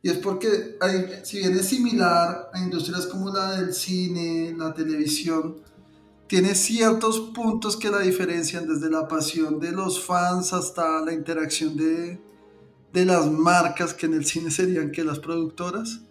Y 0.00 0.08
es 0.10 0.16
porque, 0.18 0.76
hay- 0.80 1.20
si 1.24 1.38
bien 1.38 1.58
es 1.58 1.66
similar 1.66 2.50
a 2.54 2.58
industrias 2.60 3.06
como 3.06 3.30
la 3.34 3.60
del 3.60 3.74
cine, 3.74 4.54
la 4.56 4.72
televisión, 4.72 5.56
tiene 6.28 6.54
ciertos 6.54 7.20
puntos 7.34 7.76
que 7.76 7.90
la 7.90 8.00
diferencian, 8.00 8.68
desde 8.68 8.90
la 8.90 9.08
pasión 9.08 9.58
de 9.58 9.72
los 9.72 10.04
fans 10.04 10.52
hasta 10.52 11.00
la 11.04 11.12
interacción 11.12 11.76
de, 11.76 12.20
de 12.92 13.04
las 13.04 13.30
marcas, 13.30 13.94
que 13.94 14.06
en 14.06 14.14
el 14.14 14.26
cine 14.26 14.50
serían 14.50 14.92
que 14.92 15.04
las 15.04 15.18
productoras. 15.18 16.02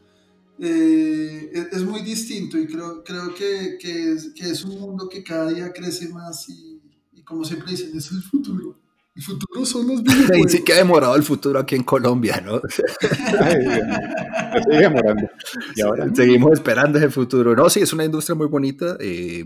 Eh, 0.59 1.51
es, 1.53 1.67
es 1.71 1.83
muy 1.83 2.01
distinto 2.01 2.57
y 2.57 2.65
creo, 2.65 3.03
creo 3.03 3.33
que, 3.36 3.77
que 3.79 4.13
es 4.13 4.63
un 4.65 4.79
mundo 4.79 5.07
que 5.07 5.24
cada 5.24 5.51
día 5.51 5.71
crece 5.71 6.09
más 6.09 6.50
y, 6.50 6.81
y 7.13 7.24
como 7.24 7.45
siempre 7.45 7.71
dicen, 7.71 7.95
es 7.95 8.12
el 8.12 8.24
futuro. 8.24 8.87
El 9.17 9.24
futuro 9.24 9.65
son 9.65 9.88
los 9.88 10.00
Y 10.01 10.03
videojuegos. 10.03 10.51
sí 10.51 10.63
que 10.63 10.74
ha 10.74 10.77
demorado 10.77 11.15
el 11.15 11.24
futuro 11.24 11.59
aquí 11.59 11.75
en 11.75 11.83
Colombia, 11.83 12.39
¿no? 12.45 12.62
Ay, 13.41 13.63
Dios 13.65 14.63
sigue 14.63 14.77
demorando. 14.81 15.27
Y 15.75 15.81
ahora, 15.81 16.07
Seguimos 16.13 16.51
esperando 16.53 17.00
ese 17.00 17.09
futuro. 17.09 17.55
No, 17.55 17.67
sí, 17.69 17.79
es 17.81 17.91
una 17.93 18.05
industria 18.05 18.36
muy 18.36 18.47
bonita. 18.47 18.95
eh, 19.00 19.43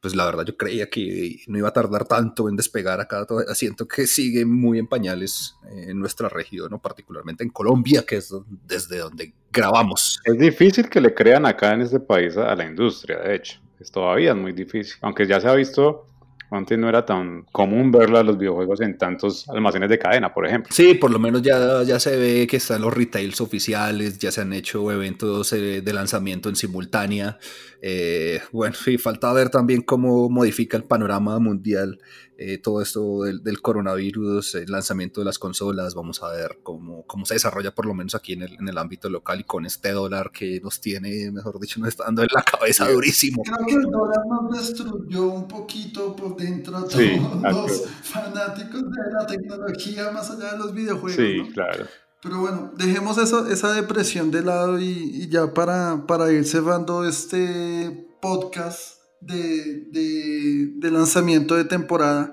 pues 0.00 0.14
la 0.14 0.24
verdad 0.26 0.44
yo 0.46 0.56
creía 0.56 0.88
que 0.88 1.40
no 1.48 1.58
iba 1.58 1.68
a 1.68 1.72
tardar 1.72 2.06
tanto 2.06 2.48
en 2.48 2.56
despegar 2.56 3.00
acá. 3.00 3.24
Todo, 3.26 3.42
siento 3.54 3.86
que 3.88 4.06
sigue 4.06 4.44
muy 4.44 4.78
en 4.78 4.86
pañales 4.86 5.56
eh, 5.72 5.86
en 5.88 5.98
nuestra 5.98 6.28
región, 6.28 6.70
¿no? 6.70 6.80
particularmente 6.80 7.42
en 7.44 7.50
Colombia, 7.50 8.04
que 8.06 8.16
es 8.16 8.32
desde 8.66 8.98
donde 8.98 9.34
grabamos. 9.52 10.20
es 10.24 10.38
difícil 10.38 10.88
que 10.88 11.00
le 11.00 11.12
crean 11.14 11.46
acá 11.46 11.74
en 11.74 11.80
este 11.82 11.98
país 12.00 12.36
a, 12.36 12.54
la 12.54 12.64
industria, 12.64 13.18
de 13.18 13.34
hecho. 13.34 13.60
Es 13.80 13.90
todavía 13.90 14.34
muy 14.34 14.52
difícil. 14.52 14.96
Aunque 15.00 15.26
ya 15.26 15.40
se 15.40 15.48
ha 15.48 15.54
visto, 15.54 16.06
antes 16.50 16.78
no 16.78 16.88
era 16.88 17.06
tan 17.06 17.44
común 17.52 17.92
verla 17.92 18.22
los 18.22 18.36
videojuegos 18.36 18.80
en 18.80 18.98
tantos 18.98 19.48
almacenes 19.48 19.88
de 19.88 19.98
cadena, 19.98 20.32
por 20.34 20.46
ejemplo. 20.46 20.72
Sí, 20.74 20.94
por 20.94 21.10
lo 21.10 21.18
menos 21.18 21.42
ya, 21.42 21.82
ya 21.84 22.00
se 22.00 22.16
ve 22.16 22.46
que 22.46 22.56
están 22.56 22.82
los 22.82 22.92
retails 22.92 23.40
oficiales, 23.40 24.18
ya 24.18 24.32
se 24.32 24.40
han 24.40 24.52
hecho 24.52 24.90
eventos 24.90 25.52
eh, 25.52 25.80
de 25.80 25.92
lanzamiento 25.92 26.48
en 26.48 26.56
simultánea. 26.56 27.38
Eh, 27.82 28.40
bueno, 28.52 28.74
sí, 28.74 28.98
falta 28.98 29.32
ver 29.32 29.50
también 29.50 29.82
cómo 29.82 30.28
modifica 30.28 30.76
el 30.76 30.84
panorama 30.84 31.38
mundial 31.38 31.98
eh, 32.42 32.56
todo 32.56 32.80
esto 32.80 33.24
del, 33.24 33.42
del 33.42 33.60
coronavirus, 33.60 34.54
el 34.54 34.70
lanzamiento 34.72 35.20
de 35.20 35.26
las 35.26 35.38
consolas. 35.38 35.94
Vamos 35.94 36.22
a 36.22 36.28
ver 36.30 36.60
cómo, 36.62 37.04
cómo 37.06 37.26
se 37.26 37.34
desarrolla, 37.34 37.74
por 37.74 37.84
lo 37.84 37.92
menos 37.92 38.14
aquí 38.14 38.32
en 38.32 38.42
el, 38.42 38.54
en 38.54 38.66
el 38.66 38.78
ámbito 38.78 39.10
local 39.10 39.40
y 39.40 39.44
con 39.44 39.66
este 39.66 39.90
dólar 39.92 40.30
que 40.32 40.58
nos 40.62 40.80
tiene, 40.80 41.30
mejor 41.30 41.60
dicho, 41.60 41.78
nos 41.80 41.90
está 41.90 42.04
dando 42.04 42.22
en 42.22 42.28
la 42.34 42.42
cabeza 42.42 42.88
durísimo. 42.90 43.42
Creo 43.44 43.66
que 43.66 43.74
el 43.74 43.82
dólar 43.90 44.20
nos 44.26 44.58
destruyó 44.58 45.26
un 45.26 45.46
poquito 45.46 46.16
por 46.16 46.34
dentro 46.36 46.78
a 46.78 46.80
todos 46.80 46.94
Sí, 46.94 47.20
los 47.42 47.82
fanáticos 48.02 48.80
de 48.82 49.12
la 49.12 49.26
tecnología 49.26 50.10
más 50.10 50.30
allá 50.30 50.52
de 50.52 50.58
los 50.58 50.72
videojuegos. 50.72 51.16
Sí, 51.16 51.42
¿no? 51.46 51.52
claro. 51.52 51.84
Pero 52.22 52.40
bueno, 52.40 52.72
dejemos 52.76 53.16
eso, 53.18 53.46
esa 53.48 53.72
depresión 53.72 54.30
de 54.30 54.42
lado 54.42 54.78
y, 54.78 54.84
y 54.88 55.28
ya 55.28 55.52
para, 55.54 56.06
para 56.06 56.30
ir 56.32 56.44
cerrando 56.46 57.06
este 57.06 58.08
podcast 58.20 58.98
de, 59.22 59.86
de- 59.90 60.72
de 60.76 60.90
lanzamiento 60.90 61.54
de 61.56 61.64
temporada. 61.64 62.32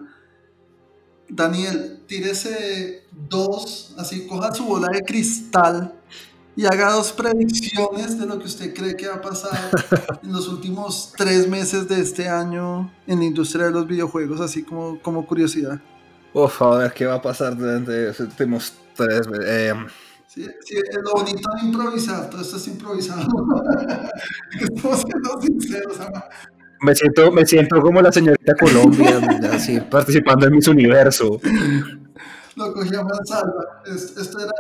Daniel, 1.30 2.04
tírese 2.08 3.04
dos, 3.12 3.94
así 3.98 4.28
coja 4.28 4.54
su 4.54 4.66
bola 4.66 4.88
de 4.90 5.04
cristal 5.04 5.94
y 6.56 6.66
haga 6.66 6.92
dos 6.92 7.12
predicciones 7.12 8.18
de 8.20 8.26
lo 8.26 8.40
que 8.40 8.46
usted 8.46 8.74
cree 8.74 8.96
que 8.96 9.08
va 9.08 9.16
a 9.16 9.22
pasar 9.22 9.70
en 10.24 10.32
los 10.32 10.48
últimos 10.48 11.14
tres 11.16 11.48
meses 11.48 11.88
de 11.88 12.02
este 12.02 12.28
año 12.28 12.92
en 13.06 13.20
la 13.20 13.26
industria 13.26 13.66
de 13.66 13.72
los 13.72 13.88
videojuegos, 13.88 14.42
así 14.42 14.64
como, 14.64 15.00
como 15.02 15.26
curiosidad. 15.28 15.80
Uf, 16.34 16.62
a 16.62 16.78
ver 16.78 16.94
qué 16.94 17.06
va 17.06 17.16
a 17.16 17.22
pasar 17.22 17.56
durante 17.56 18.08
los 18.08 18.20
últimos 18.20 18.74
tres 18.96 19.28
meses. 19.28 19.46
Eh, 19.48 19.74
Sí, 20.28 20.46
sí, 20.66 20.76
es 20.76 20.98
lo 21.04 21.14
bonito 21.14 21.50
de 21.56 21.68
improvisar, 21.68 22.30
todo 22.30 22.42
esto 22.42 22.58
es 22.58 22.68
improvisado. 22.68 23.22
Estamos 24.62 25.02
siendo 25.02 25.42
sinceros, 25.42 26.00
ama. 26.00 26.26
Me 26.82 26.96
siento, 26.96 27.32
me 27.32 27.46
siento 27.46 27.82
como 27.82 28.02
la 28.02 28.12
señorita 28.12 28.56
Colombia, 28.56 29.20
así, 29.52 29.80
participando 29.80 30.46
en 30.48 30.54
mis 30.56 30.68
universo. 30.68 31.40
Lo 32.56 32.74
cogí 32.74 32.96
a 32.96 33.04
Esto 33.94 34.40
era. 34.40 34.52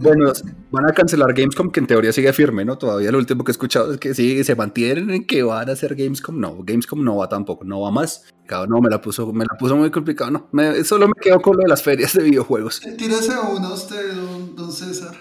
Bueno, 0.00 0.32
van 0.70 0.86
a 0.86 0.92
cancelar 0.92 1.32
Gamescom, 1.32 1.70
que 1.70 1.80
en 1.80 1.86
teoría 1.86 2.12
sigue 2.12 2.32
firme, 2.34 2.64
¿no? 2.64 2.76
Todavía 2.76 3.10
lo 3.10 3.16
último 3.18 3.42
que 3.42 3.50
he 3.50 3.54
escuchado 3.54 3.92
es 3.92 3.98
que 3.98 4.14
sí, 4.14 4.44
se 4.44 4.54
mantienen 4.54 5.10
en 5.10 5.26
que 5.26 5.42
van 5.42 5.68
a 5.70 5.72
hacer 5.72 5.94
Gamescom. 5.94 6.38
No, 6.38 6.58
Gamescom 6.62 7.02
no 7.02 7.16
va 7.16 7.28
tampoco, 7.30 7.64
no 7.64 7.80
va 7.80 7.90
más. 7.90 8.26
No, 8.68 8.80
me 8.82 8.90
la 8.90 9.00
puso, 9.00 9.32
me 9.32 9.46
la 9.50 9.56
puso 9.58 9.76
muy 9.76 9.90
complicado. 9.90 10.30
No, 10.30 10.48
me- 10.52 10.84
solo 10.84 11.06
me 11.06 11.14
quedo 11.20 11.40
con 11.40 11.56
lo 11.56 11.62
de 11.62 11.68
las 11.68 11.82
ferias 11.82 12.12
de 12.12 12.22
videojuegos. 12.24 12.80
Tírese 12.98 13.32
una 13.38 13.72
usted, 13.72 14.12
don, 14.14 14.54
don 14.54 14.70
César. 14.70 15.16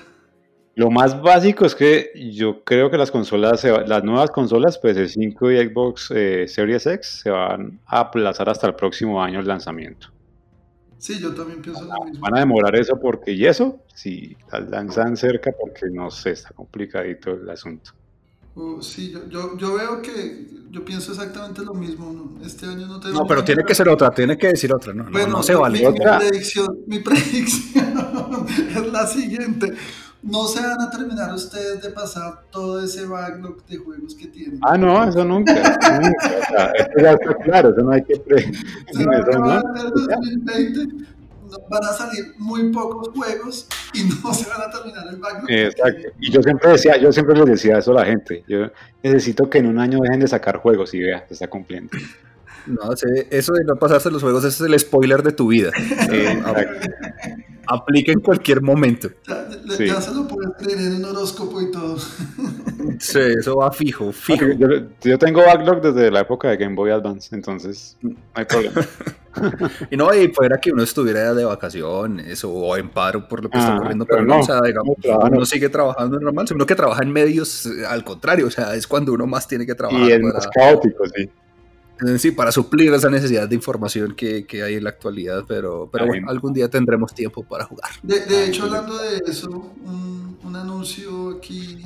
Lo 0.75 0.89
más 0.89 1.21
básico 1.21 1.65
es 1.65 1.75
que 1.75 2.11
yo 2.33 2.63
creo 2.63 2.89
que 2.89 2.97
las 2.97 3.11
consolas, 3.11 3.59
se 3.59 3.69
va- 3.69 3.85
las 3.85 4.03
nuevas 4.03 4.31
consolas, 4.31 4.79
PS5 4.81 5.51
y 5.51 5.69
Xbox 5.69 6.11
eh, 6.15 6.47
Series 6.47 6.87
X, 6.87 7.21
se 7.23 7.29
van 7.29 7.79
a 7.85 7.99
aplazar 7.99 8.49
hasta 8.49 8.65
el 8.67 8.73
próximo 8.75 9.21
año 9.21 9.39
el 9.39 9.47
lanzamiento. 9.47 10.07
Sí, 10.97 11.19
yo 11.19 11.33
también 11.35 11.61
pienso 11.61 11.83
lo 11.83 12.05
mismo. 12.05 12.21
Van 12.21 12.35
a 12.37 12.39
demorar 12.39 12.75
eso 12.75 12.99
porque, 12.99 13.33
y 13.33 13.45
eso, 13.45 13.81
si 13.93 14.35
las 14.51 14.67
lanzan 14.69 15.15
cerca, 15.17 15.51
porque 15.51 15.87
no 15.91 16.09
sé, 16.09 16.31
está 16.31 16.49
complicadito 16.55 17.31
el 17.31 17.47
asunto. 17.49 17.91
Oh, 18.55 18.81
sí, 18.81 19.11
yo, 19.11 19.27
yo, 19.29 19.57
yo 19.57 19.73
veo 19.75 20.01
que 20.01 20.47
yo 20.71 20.85
pienso 20.85 21.11
exactamente 21.11 21.61
lo 21.65 21.73
mismo. 21.73 22.11
¿no? 22.13 22.45
Este 22.45 22.65
año 22.67 22.87
no 22.87 22.99
tenemos. 22.99 23.21
No, 23.21 23.27
pero 23.27 23.43
tiene 23.43 23.63
que 23.63 23.75
ser 23.75 23.89
otra, 23.89 24.09
tiene 24.11 24.37
que 24.37 24.47
decir 24.47 24.73
otra, 24.73 24.93
no, 24.93 25.03
no, 25.03 25.11
Bueno, 25.11 25.27
no 25.37 25.43
se 25.43 25.53
mi- 25.53 25.59
vale. 25.59 25.79
Mi, 25.79 25.85
Otra. 25.85 26.19
predicción, 26.19 26.77
mi 26.87 26.99
predicción 27.03 28.45
es 28.49 28.91
la 28.91 29.05
siguiente. 29.07 29.73
No 30.23 30.47
se 30.47 30.61
van 30.61 30.79
a 30.79 30.89
terminar 30.89 31.33
ustedes 31.33 31.81
de 31.81 31.89
pasar 31.89 32.43
todo 32.49 32.81
ese 32.83 33.05
backlog 33.05 33.63
de 33.65 33.77
juegos 33.77 34.15
que 34.15 34.27
tienen. 34.27 34.57
Ah, 34.61 34.77
no, 34.77 35.03
eso 35.03 35.23
nunca. 35.25 35.53
nunca. 36.01 36.39
O 36.41 36.55
sea, 36.55 36.71
eso 36.71 36.91
ya 36.97 37.11
está 37.11 37.35
claro, 37.43 37.69
eso 37.71 37.81
no 37.81 37.91
hay 37.91 38.03
que... 38.03 38.15
Pre 38.19 38.41
Se 38.93 39.05
va 39.05 39.15
a 39.15 39.19
eso 39.19 39.31
no. 39.39 39.51
acabar 39.51 39.85
el 39.85 39.89
2020, 39.91 40.85
no- 40.87 41.59
van 41.69 41.83
a 41.83 41.93
salir 41.93 42.33
muy 42.37 42.71
pocos 42.71 43.09
juegos 43.09 43.67
y 43.93 44.03
no 44.05 44.33
se 44.33 44.49
van 44.49 44.61
a 44.61 44.71
terminar 44.71 45.05
el 45.09 45.17
backlog. 45.17 45.51
Exacto. 45.51 46.07
Y 46.19 46.31
yo 46.31 46.41
siempre 46.41 46.71
decía, 46.71 46.97
yo 46.97 47.11
siempre 47.11 47.35
les 47.35 47.45
decía 47.45 47.77
eso 47.79 47.91
a 47.91 47.95
la 47.95 48.05
gente. 48.05 48.43
Yo 48.47 48.71
necesito 49.03 49.49
que 49.49 49.57
en 49.57 49.67
un 49.67 49.77
año 49.77 49.99
dejen 50.01 50.21
de 50.21 50.27
sacar 50.27 50.57
juegos 50.57 50.93
y 50.93 51.01
vea, 51.01 51.25
se 51.27 51.33
está 51.33 51.47
cumpliendo. 51.49 51.91
No, 52.65 52.95
sí, 52.95 53.07
eso 53.29 53.51
de 53.53 53.65
no 53.65 53.75
pasarse 53.75 54.09
los 54.09 54.21
juegos 54.23 54.45
ese 54.45 54.63
es 54.63 54.69
el 54.71 54.79
spoiler 54.79 55.21
de 55.21 55.33
tu 55.33 55.47
vida. 55.47 55.71
Eh. 56.11 56.41
Aplica 57.67 58.11
en 58.11 58.19
cualquier 58.19 58.61
momento. 58.61 59.09
Ya, 59.27 59.47
le- 59.65 59.75
Sí. 59.75 59.87
ya 59.87 60.01
se 60.01 60.13
lo 60.13 60.27
puedes 60.27 60.51
creer 60.57 60.79
en 60.79 60.95
un 60.95 61.05
horóscopo 61.05 61.61
y 61.61 61.71
todo. 61.71 61.97
Sí, 62.99 63.19
eso 63.39 63.55
va 63.55 63.71
fijo, 63.71 64.11
fijo. 64.11 64.45
Yo, 64.57 64.67
yo 65.01 65.17
tengo 65.17 65.39
backlog 65.41 65.81
desde 65.81 66.11
la 66.11 66.19
época 66.21 66.49
de 66.49 66.57
Game 66.57 66.75
Boy 66.75 66.91
Advance, 66.91 67.33
entonces 67.33 67.97
no 68.01 68.13
hay 68.33 68.43
problema. 68.45 68.81
y 69.91 69.95
no, 69.97 70.13
y 70.13 70.27
fuera 70.29 70.57
que 70.59 70.71
uno 70.71 70.83
estuviera 70.83 71.33
de 71.33 71.45
vacaciones 71.45 72.43
o 72.43 72.75
en 72.77 72.89
paro 72.89 73.27
por 73.27 73.41
lo 73.41 73.49
que 73.49 73.57
está 73.57 73.73
Ah, 73.73 73.75
ocurriendo, 73.77 74.05
pero 74.05 74.17
pero 74.19 74.27
no, 74.27 74.35
no, 74.35 74.41
o 74.41 74.45
sea, 74.45 74.59
digamos, 74.61 74.97
no 74.97 75.01
trabaja, 75.01 75.27
uno 75.29 75.39
no. 75.39 75.45
sigue 75.45 75.69
trabajando 75.69 76.19
normal, 76.19 76.47
sino 76.47 76.65
que 76.65 76.75
trabaja 76.75 77.03
en 77.03 77.11
medios, 77.11 77.65
eh, 77.65 77.85
al 77.87 78.03
contrario, 78.03 78.47
o 78.47 78.51
sea, 78.51 78.75
es 78.75 78.85
cuando 78.85 79.13
uno 79.13 79.25
más 79.27 79.47
tiene 79.47 79.65
que 79.65 79.75
trabajar 79.75 80.01
Y 80.01 80.11
es 80.11 80.19
para, 80.21 80.33
más 80.33 80.47
caótico, 80.49 81.05
sí. 81.15 81.29
Eh, 82.07 82.19
sí, 82.19 82.31
para 82.31 82.51
suplir 82.51 82.93
esa 82.93 83.09
necesidad 83.09 83.47
de 83.47 83.55
información 83.55 84.15
que, 84.15 84.45
que 84.45 84.63
hay 84.63 84.75
en 84.75 84.83
la 84.83 84.91
actualidad, 84.91 85.43
pero, 85.47 85.89
pero 85.91 86.07
bueno, 86.07 86.29
algún 86.29 86.53
día 86.53 86.69
tendremos 86.69 87.13
tiempo 87.13 87.43
para 87.43 87.65
jugar. 87.65 87.91
De, 88.01 88.25
de 88.25 88.47
hecho, 88.47 88.63
hablando 88.63 88.97
de 88.97 89.21
eso, 89.27 89.49
un, 89.49 90.37
un 90.43 90.55
anuncio 90.55 91.37
aquí 91.37 91.85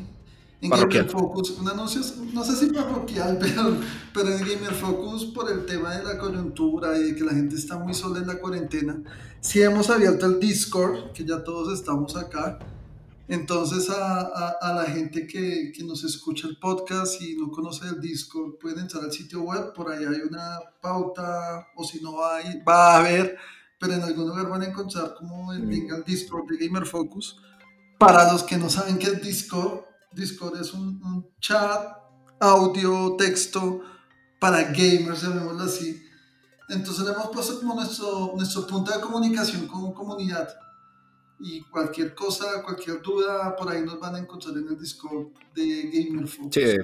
en. 0.62 0.70
Gamer 0.70 1.10
Focus, 1.10 1.52
un 1.60 1.70
anuncio, 1.70 2.02
no 2.34 2.44
sé 2.44 2.56
si 2.56 2.74
parroquial, 2.74 3.38
pero, 3.42 3.78
pero 4.14 4.30
en 4.30 4.40
Gamer 4.40 4.74
Focus 4.74 5.26
por 5.26 5.52
el 5.52 5.66
tema 5.66 5.96
de 5.96 6.04
la 6.04 6.18
coyuntura 6.18 6.98
y 6.98 7.04
de 7.04 7.16
que 7.16 7.24
la 7.24 7.34
gente 7.34 7.56
está 7.56 7.78
muy 7.78 7.94
sola 7.94 8.20
en 8.20 8.28
la 8.28 8.40
cuarentena, 8.40 8.98
sí 9.40 9.62
hemos 9.62 9.90
abierto 9.90 10.26
el 10.26 10.40
Discord, 10.40 11.12
que 11.14 11.24
ya 11.24 11.44
todos 11.44 11.78
estamos 11.78 12.16
acá. 12.16 12.60
Entonces 13.30 13.90
a, 13.90 14.22
a- 14.22 14.56
a 14.62 14.74
la 14.74 14.86
gente 14.86 15.28
que, 15.28 15.72
que 15.76 15.84
nos 15.84 16.04
escucha 16.04 16.48
el 16.48 16.58
podcast 16.60 17.22
y 17.22 17.36
no 17.36 17.52
conoce 17.52 17.86
el 17.88 18.00
Discord, 18.00 18.58
pueden 18.60 18.80
entrar 18.80 19.04
al 19.04 19.12
sitio 19.12 19.42
web, 19.42 19.74
por 19.74 19.92
ahí 19.92 20.06
hay 20.06 20.22
una 20.22 20.60
pauta, 20.82 21.68
o 21.76 21.84
si 21.84 22.00
no 22.02 22.24
hay, 22.26 22.62
va 22.62 22.94
a 22.94 23.00
haber, 23.00 23.38
pero 23.80 23.94
en 23.94 24.02
algún 24.04 24.30
lugar 24.30 24.48
van 24.50 24.62
a 24.62 24.68
encontrar 24.68 25.14
como 25.16 25.52
el 25.52 25.68
link 25.70 25.92
al 25.92 26.04
Discord 26.06 26.46
de 26.48 26.66
Gamer 26.66 26.86
Focus. 26.86 27.38
Para 28.00 28.32
los 28.32 28.44
que 28.44 28.58
no 28.58 28.70
saben 28.70 28.98
qué 28.98 29.08
es 29.08 29.22
Discord, 29.22 29.82
Discord 30.14 30.62
es 30.62 30.74
un, 30.74 31.02
un 31.04 31.30
chat, 31.42 31.98
audio, 32.40 33.16
texto 33.18 33.82
para 34.40 34.62
gamers, 34.64 35.22
llamémoslo 35.24 35.64
así. 35.64 36.02
Entonces 36.70 37.06
le 37.06 37.12
hemos 37.12 37.28
puesto 37.30 37.60
como 37.60 37.76
nuestro, 37.76 38.34
nuestro 38.36 38.68
punto 38.68 38.92
de 38.92 39.02
comunicación 39.02 39.68
con 39.68 39.94
comunidad. 39.94 40.48
Y 41.40 41.62
cualquier 41.62 42.16
cosa, 42.16 42.64
cualquier 42.64 43.02
duda, 43.02 43.56
por 43.56 43.70
ahí 43.70 43.84
nos 43.84 44.00
van 44.00 44.16
a 44.16 44.20
encontrar 44.20 44.58
en 44.58 44.68
el 44.68 44.80
Discord 44.80 45.28
de 45.56 45.90
Gamer 45.94 46.28
Focus. 46.28 46.54
Sí, 46.56 46.76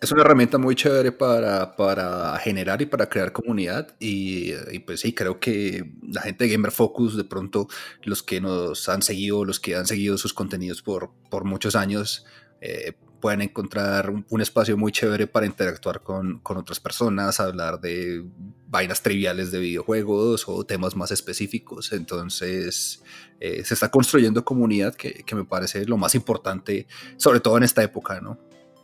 es 0.00 0.12
una 0.12 0.22
herramienta 0.22 0.58
muy 0.58 0.74
chévere 0.74 1.12
para, 1.12 1.74
para 1.74 2.36
generar 2.38 2.80
y 2.82 2.86
para 2.86 3.08
crear 3.08 3.32
comunidad. 3.32 3.96
Y, 3.98 4.52
y 4.72 4.78
pues 4.80 5.00
sí, 5.00 5.12
creo 5.12 5.40
que 5.40 5.92
la 6.02 6.22
gente 6.22 6.44
de 6.44 6.50
Gamer 6.50 6.70
Focus, 6.70 7.16
de 7.16 7.24
pronto, 7.24 7.68
los 8.02 8.22
que 8.22 8.40
nos 8.40 8.88
han 8.88 9.02
seguido, 9.02 9.44
los 9.44 9.60
que 9.60 9.76
han 9.76 9.86
seguido 9.86 10.18
sus 10.18 10.34
contenidos 10.34 10.82
por, 10.82 11.10
por 11.30 11.44
muchos 11.44 11.74
años, 11.74 12.26
eh, 12.60 12.94
pueden 13.20 13.42
encontrar 13.42 14.10
un, 14.10 14.24
un 14.28 14.40
espacio 14.40 14.76
muy 14.76 14.92
chévere 14.92 15.26
para 15.26 15.46
interactuar 15.46 16.02
con, 16.02 16.38
con 16.40 16.56
otras 16.56 16.80
personas, 16.80 17.40
hablar 17.40 17.80
de 17.80 18.24
vainas 18.68 19.02
triviales 19.02 19.50
de 19.50 19.58
videojuegos 19.58 20.44
o 20.48 20.64
temas 20.64 20.96
más 20.96 21.10
específicos. 21.10 21.92
Entonces, 21.92 23.02
eh, 23.40 23.64
se 23.64 23.74
está 23.74 23.90
construyendo 23.90 24.44
comunidad 24.44 24.94
que, 24.94 25.24
que 25.24 25.34
me 25.34 25.44
parece 25.44 25.84
lo 25.86 25.96
más 25.96 26.14
importante, 26.14 26.86
sobre 27.16 27.40
todo 27.40 27.56
en 27.56 27.64
esta 27.64 27.82
época, 27.82 28.20
¿no? 28.20 28.38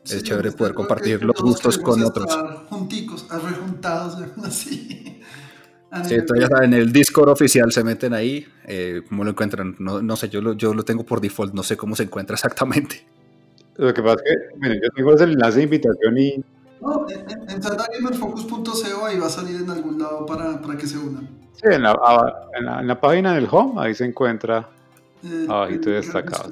Sí, 0.04 0.16
es 0.16 0.22
chévere 0.22 0.52
poder 0.52 0.74
compartir 0.74 1.18
que 1.18 1.24
los 1.24 1.40
gustos 1.40 1.78
con 1.78 2.02
otros. 2.02 2.26
Junticos, 2.68 3.26
rejuntados, 3.30 4.18
así. 4.44 5.20
Sí, 6.04 6.14
entonces 6.14 6.46
ya 6.46 6.48
saben, 6.48 6.74
el 6.74 6.92
Discord 6.92 7.30
oficial 7.30 7.72
se 7.72 7.82
meten 7.82 8.12
ahí. 8.12 8.46
Eh, 8.66 9.02
¿Cómo 9.08 9.24
lo 9.24 9.30
encuentran? 9.30 9.76
No, 9.78 10.02
no 10.02 10.16
sé, 10.16 10.28
yo 10.28 10.42
lo, 10.42 10.52
yo 10.52 10.74
lo 10.74 10.84
tengo 10.84 11.06
por 11.06 11.22
default, 11.22 11.54
no 11.54 11.62
sé 11.62 11.78
cómo 11.78 11.96
se 11.96 12.02
encuentra 12.02 12.34
exactamente. 12.34 13.06
Lo 13.76 13.92
que 13.92 14.02
pasa 14.02 14.16
es 14.24 14.36
que, 14.52 14.58
miren, 14.58 14.80
yo 14.82 14.88
tengo 14.94 15.12
el 15.12 15.22
enlace 15.32 15.58
de 15.58 15.62
invitación 15.64 16.18
y 16.18 16.44
No, 16.80 17.06
en- 17.08 17.30
en- 17.30 17.50
entrando 17.50 17.82
a 17.82 17.86
gamerfocus.co 17.92 19.04
ahí 19.06 19.18
va 19.18 19.26
a 19.26 19.30
salir 19.30 19.56
en 19.60 19.70
algún 19.70 19.98
lado 19.98 20.24
para, 20.26 20.60
para 20.60 20.76
que 20.76 20.86
se 20.86 20.98
unan. 20.98 21.28
sí, 21.54 21.62
en, 21.64 21.82
la, 21.82 21.90
a- 21.92 22.48
en 22.58 22.64
la- 22.66 22.80
en 22.80 22.86
la 22.86 23.00
página 23.00 23.34
del 23.34 23.48
home, 23.50 23.74
ahí 23.80 23.94
se 23.94 24.04
encuentra 24.04 24.68
Eh, 25.24 25.46
abajito 25.48 25.90
destacado. 25.90 26.50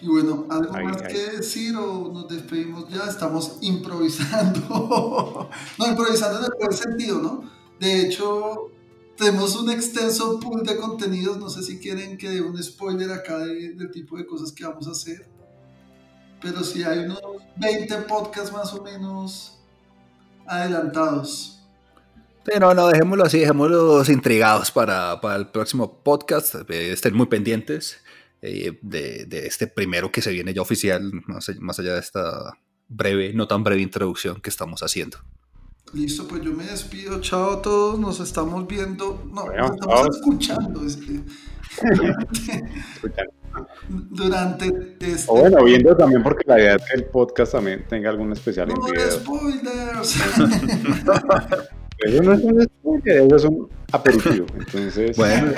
Y 0.00 0.06
bueno, 0.06 0.46
¿algo 0.50 0.76
Ahí, 0.76 0.84
más 0.84 1.02
ahí. 1.02 1.12
que 1.12 1.36
decir 1.38 1.74
o 1.74 2.12
nos 2.12 2.28
despedimos 2.28 2.88
ya? 2.88 3.04
Estamos 3.08 3.58
improvisando. 3.62 5.48
no, 5.78 5.86
improvisando 5.88 6.38
en 6.38 6.44
el 6.44 6.50
buen 6.58 6.72
sentido, 6.72 7.18
¿no? 7.20 7.42
De 7.80 8.02
hecho, 8.02 8.70
tenemos 9.16 9.56
un 9.60 9.70
extenso 9.70 10.38
pool 10.38 10.62
de 10.62 10.76
contenidos. 10.76 11.38
No 11.38 11.48
sé 11.50 11.62
si 11.64 11.78
quieren 11.80 12.16
que 12.16 12.28
dé 12.30 12.40
un 12.40 12.62
spoiler 12.62 13.10
acá 13.10 13.38
de- 13.38 13.74
del 13.74 13.90
tipo 13.90 14.16
de 14.16 14.24
cosas 14.26 14.52
que 14.52 14.64
vamos 14.64 14.86
a 14.86 14.92
hacer. 14.92 15.26
Pero 16.40 16.62
sí 16.62 16.82
hay 16.84 17.00
unos 17.00 17.20
20 17.56 17.96
podcasts 18.02 18.52
más 18.52 18.72
o 18.74 18.82
menos 18.82 19.58
adelantados. 20.46 21.60
Sí, 22.50 22.58
no, 22.60 22.72
no, 22.74 22.88
dejémoslo 22.88 23.24
así, 23.24 23.40
dejémoslos 23.40 24.08
intrigados 24.08 24.70
para, 24.70 25.20
para 25.20 25.36
el 25.36 25.48
próximo 25.48 26.02
podcast. 26.02 26.54
Eh, 26.68 26.92
estén 26.92 27.14
muy 27.14 27.26
pendientes 27.26 28.00
eh, 28.40 28.78
de, 28.82 29.26
de 29.26 29.46
este 29.46 29.66
primero 29.66 30.10
que 30.12 30.22
se 30.22 30.30
viene 30.30 30.54
ya 30.54 30.62
oficial, 30.62 31.10
más, 31.26 31.48
allá- 31.48 31.60
más 31.60 31.78
allá 31.78 31.94
de 31.94 32.00
esta 32.00 32.54
breve, 32.88 33.32
no 33.34 33.46
tan 33.48 33.64
breve 33.64 33.82
introducción 33.82 34.40
que 34.40 34.48
estamos 34.48 34.82
haciendo. 34.82 35.18
Listo, 35.92 36.26
pues 36.28 36.42
yo 36.42 36.52
me 36.52 36.64
despido. 36.64 37.20
Chao 37.20 37.52
a 37.54 37.62
todos. 37.62 37.98
Nos 37.98 38.20
estamos 38.20 38.66
viendo. 38.66 39.22
No, 39.32 39.44
Bueno, 39.46 39.68
nos 39.68 39.74
estamos 39.74 40.00
chao. 40.00 40.08
escuchando. 40.10 40.86
Es 40.86 40.96
que. 40.96 41.20
durante 43.88 44.66
este. 45.00 45.24
O 45.32 45.40
bueno, 45.40 45.64
viendo 45.64 45.96
también 45.96 46.22
porque 46.22 46.44
la 46.46 46.58
idea 46.58 46.76
es 46.76 46.82
que 46.90 46.96
el 46.96 47.04
podcast 47.04 47.52
también 47.52 47.84
tenga 47.88 48.10
algún 48.10 48.32
especial 48.32 48.70
en 48.70 48.76
No 48.76 48.84
video. 48.86 49.10
spoilers. 49.10 50.16
Eso 52.00 52.22
no 52.22 52.32
es 52.32 52.40
un 52.44 52.62
spoiler, 52.62 53.22
eso 53.26 53.34
es 53.36 53.44
un 53.44 53.68
aperitivo. 53.90 54.46
Entonces, 54.56 55.16
Bueno, 55.16 55.50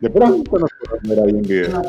de 0.00 0.10
pronto 0.10 0.58
nos 0.60 0.70
podemos 0.70 1.00
ver 1.02 1.18
ahí 1.18 1.30
en 1.30 1.42
video. 1.42 1.82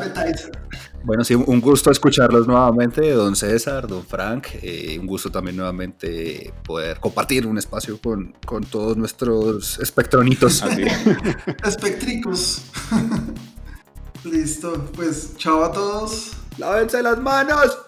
Bueno, 1.04 1.22
sí, 1.22 1.36
un 1.36 1.60
gusto 1.60 1.92
escucharlos 1.92 2.48
nuevamente, 2.48 3.08
don 3.12 3.36
César, 3.36 3.86
don 3.86 4.04
Frank. 4.04 4.48
eh, 4.62 4.98
un 5.00 5.06
gusto 5.06 5.30
también 5.30 5.56
nuevamente 5.56 6.52
poder 6.64 6.98
compartir 6.98 7.46
un 7.46 7.56
espacio 7.58 8.00
con, 8.02 8.34
con 8.44 8.64
todos 8.64 8.96
nuestros 8.96 9.78
espectronitos. 9.78 10.60
Así. 10.64 10.82
Espectricos. 11.64 12.62
Listo, 14.24 14.84
pues 14.94 15.34
chao 15.36 15.64
a 15.64 15.72
todos. 15.72 16.32
¡Lávense 16.58 17.02
las 17.02 17.18
manos! 17.18 17.78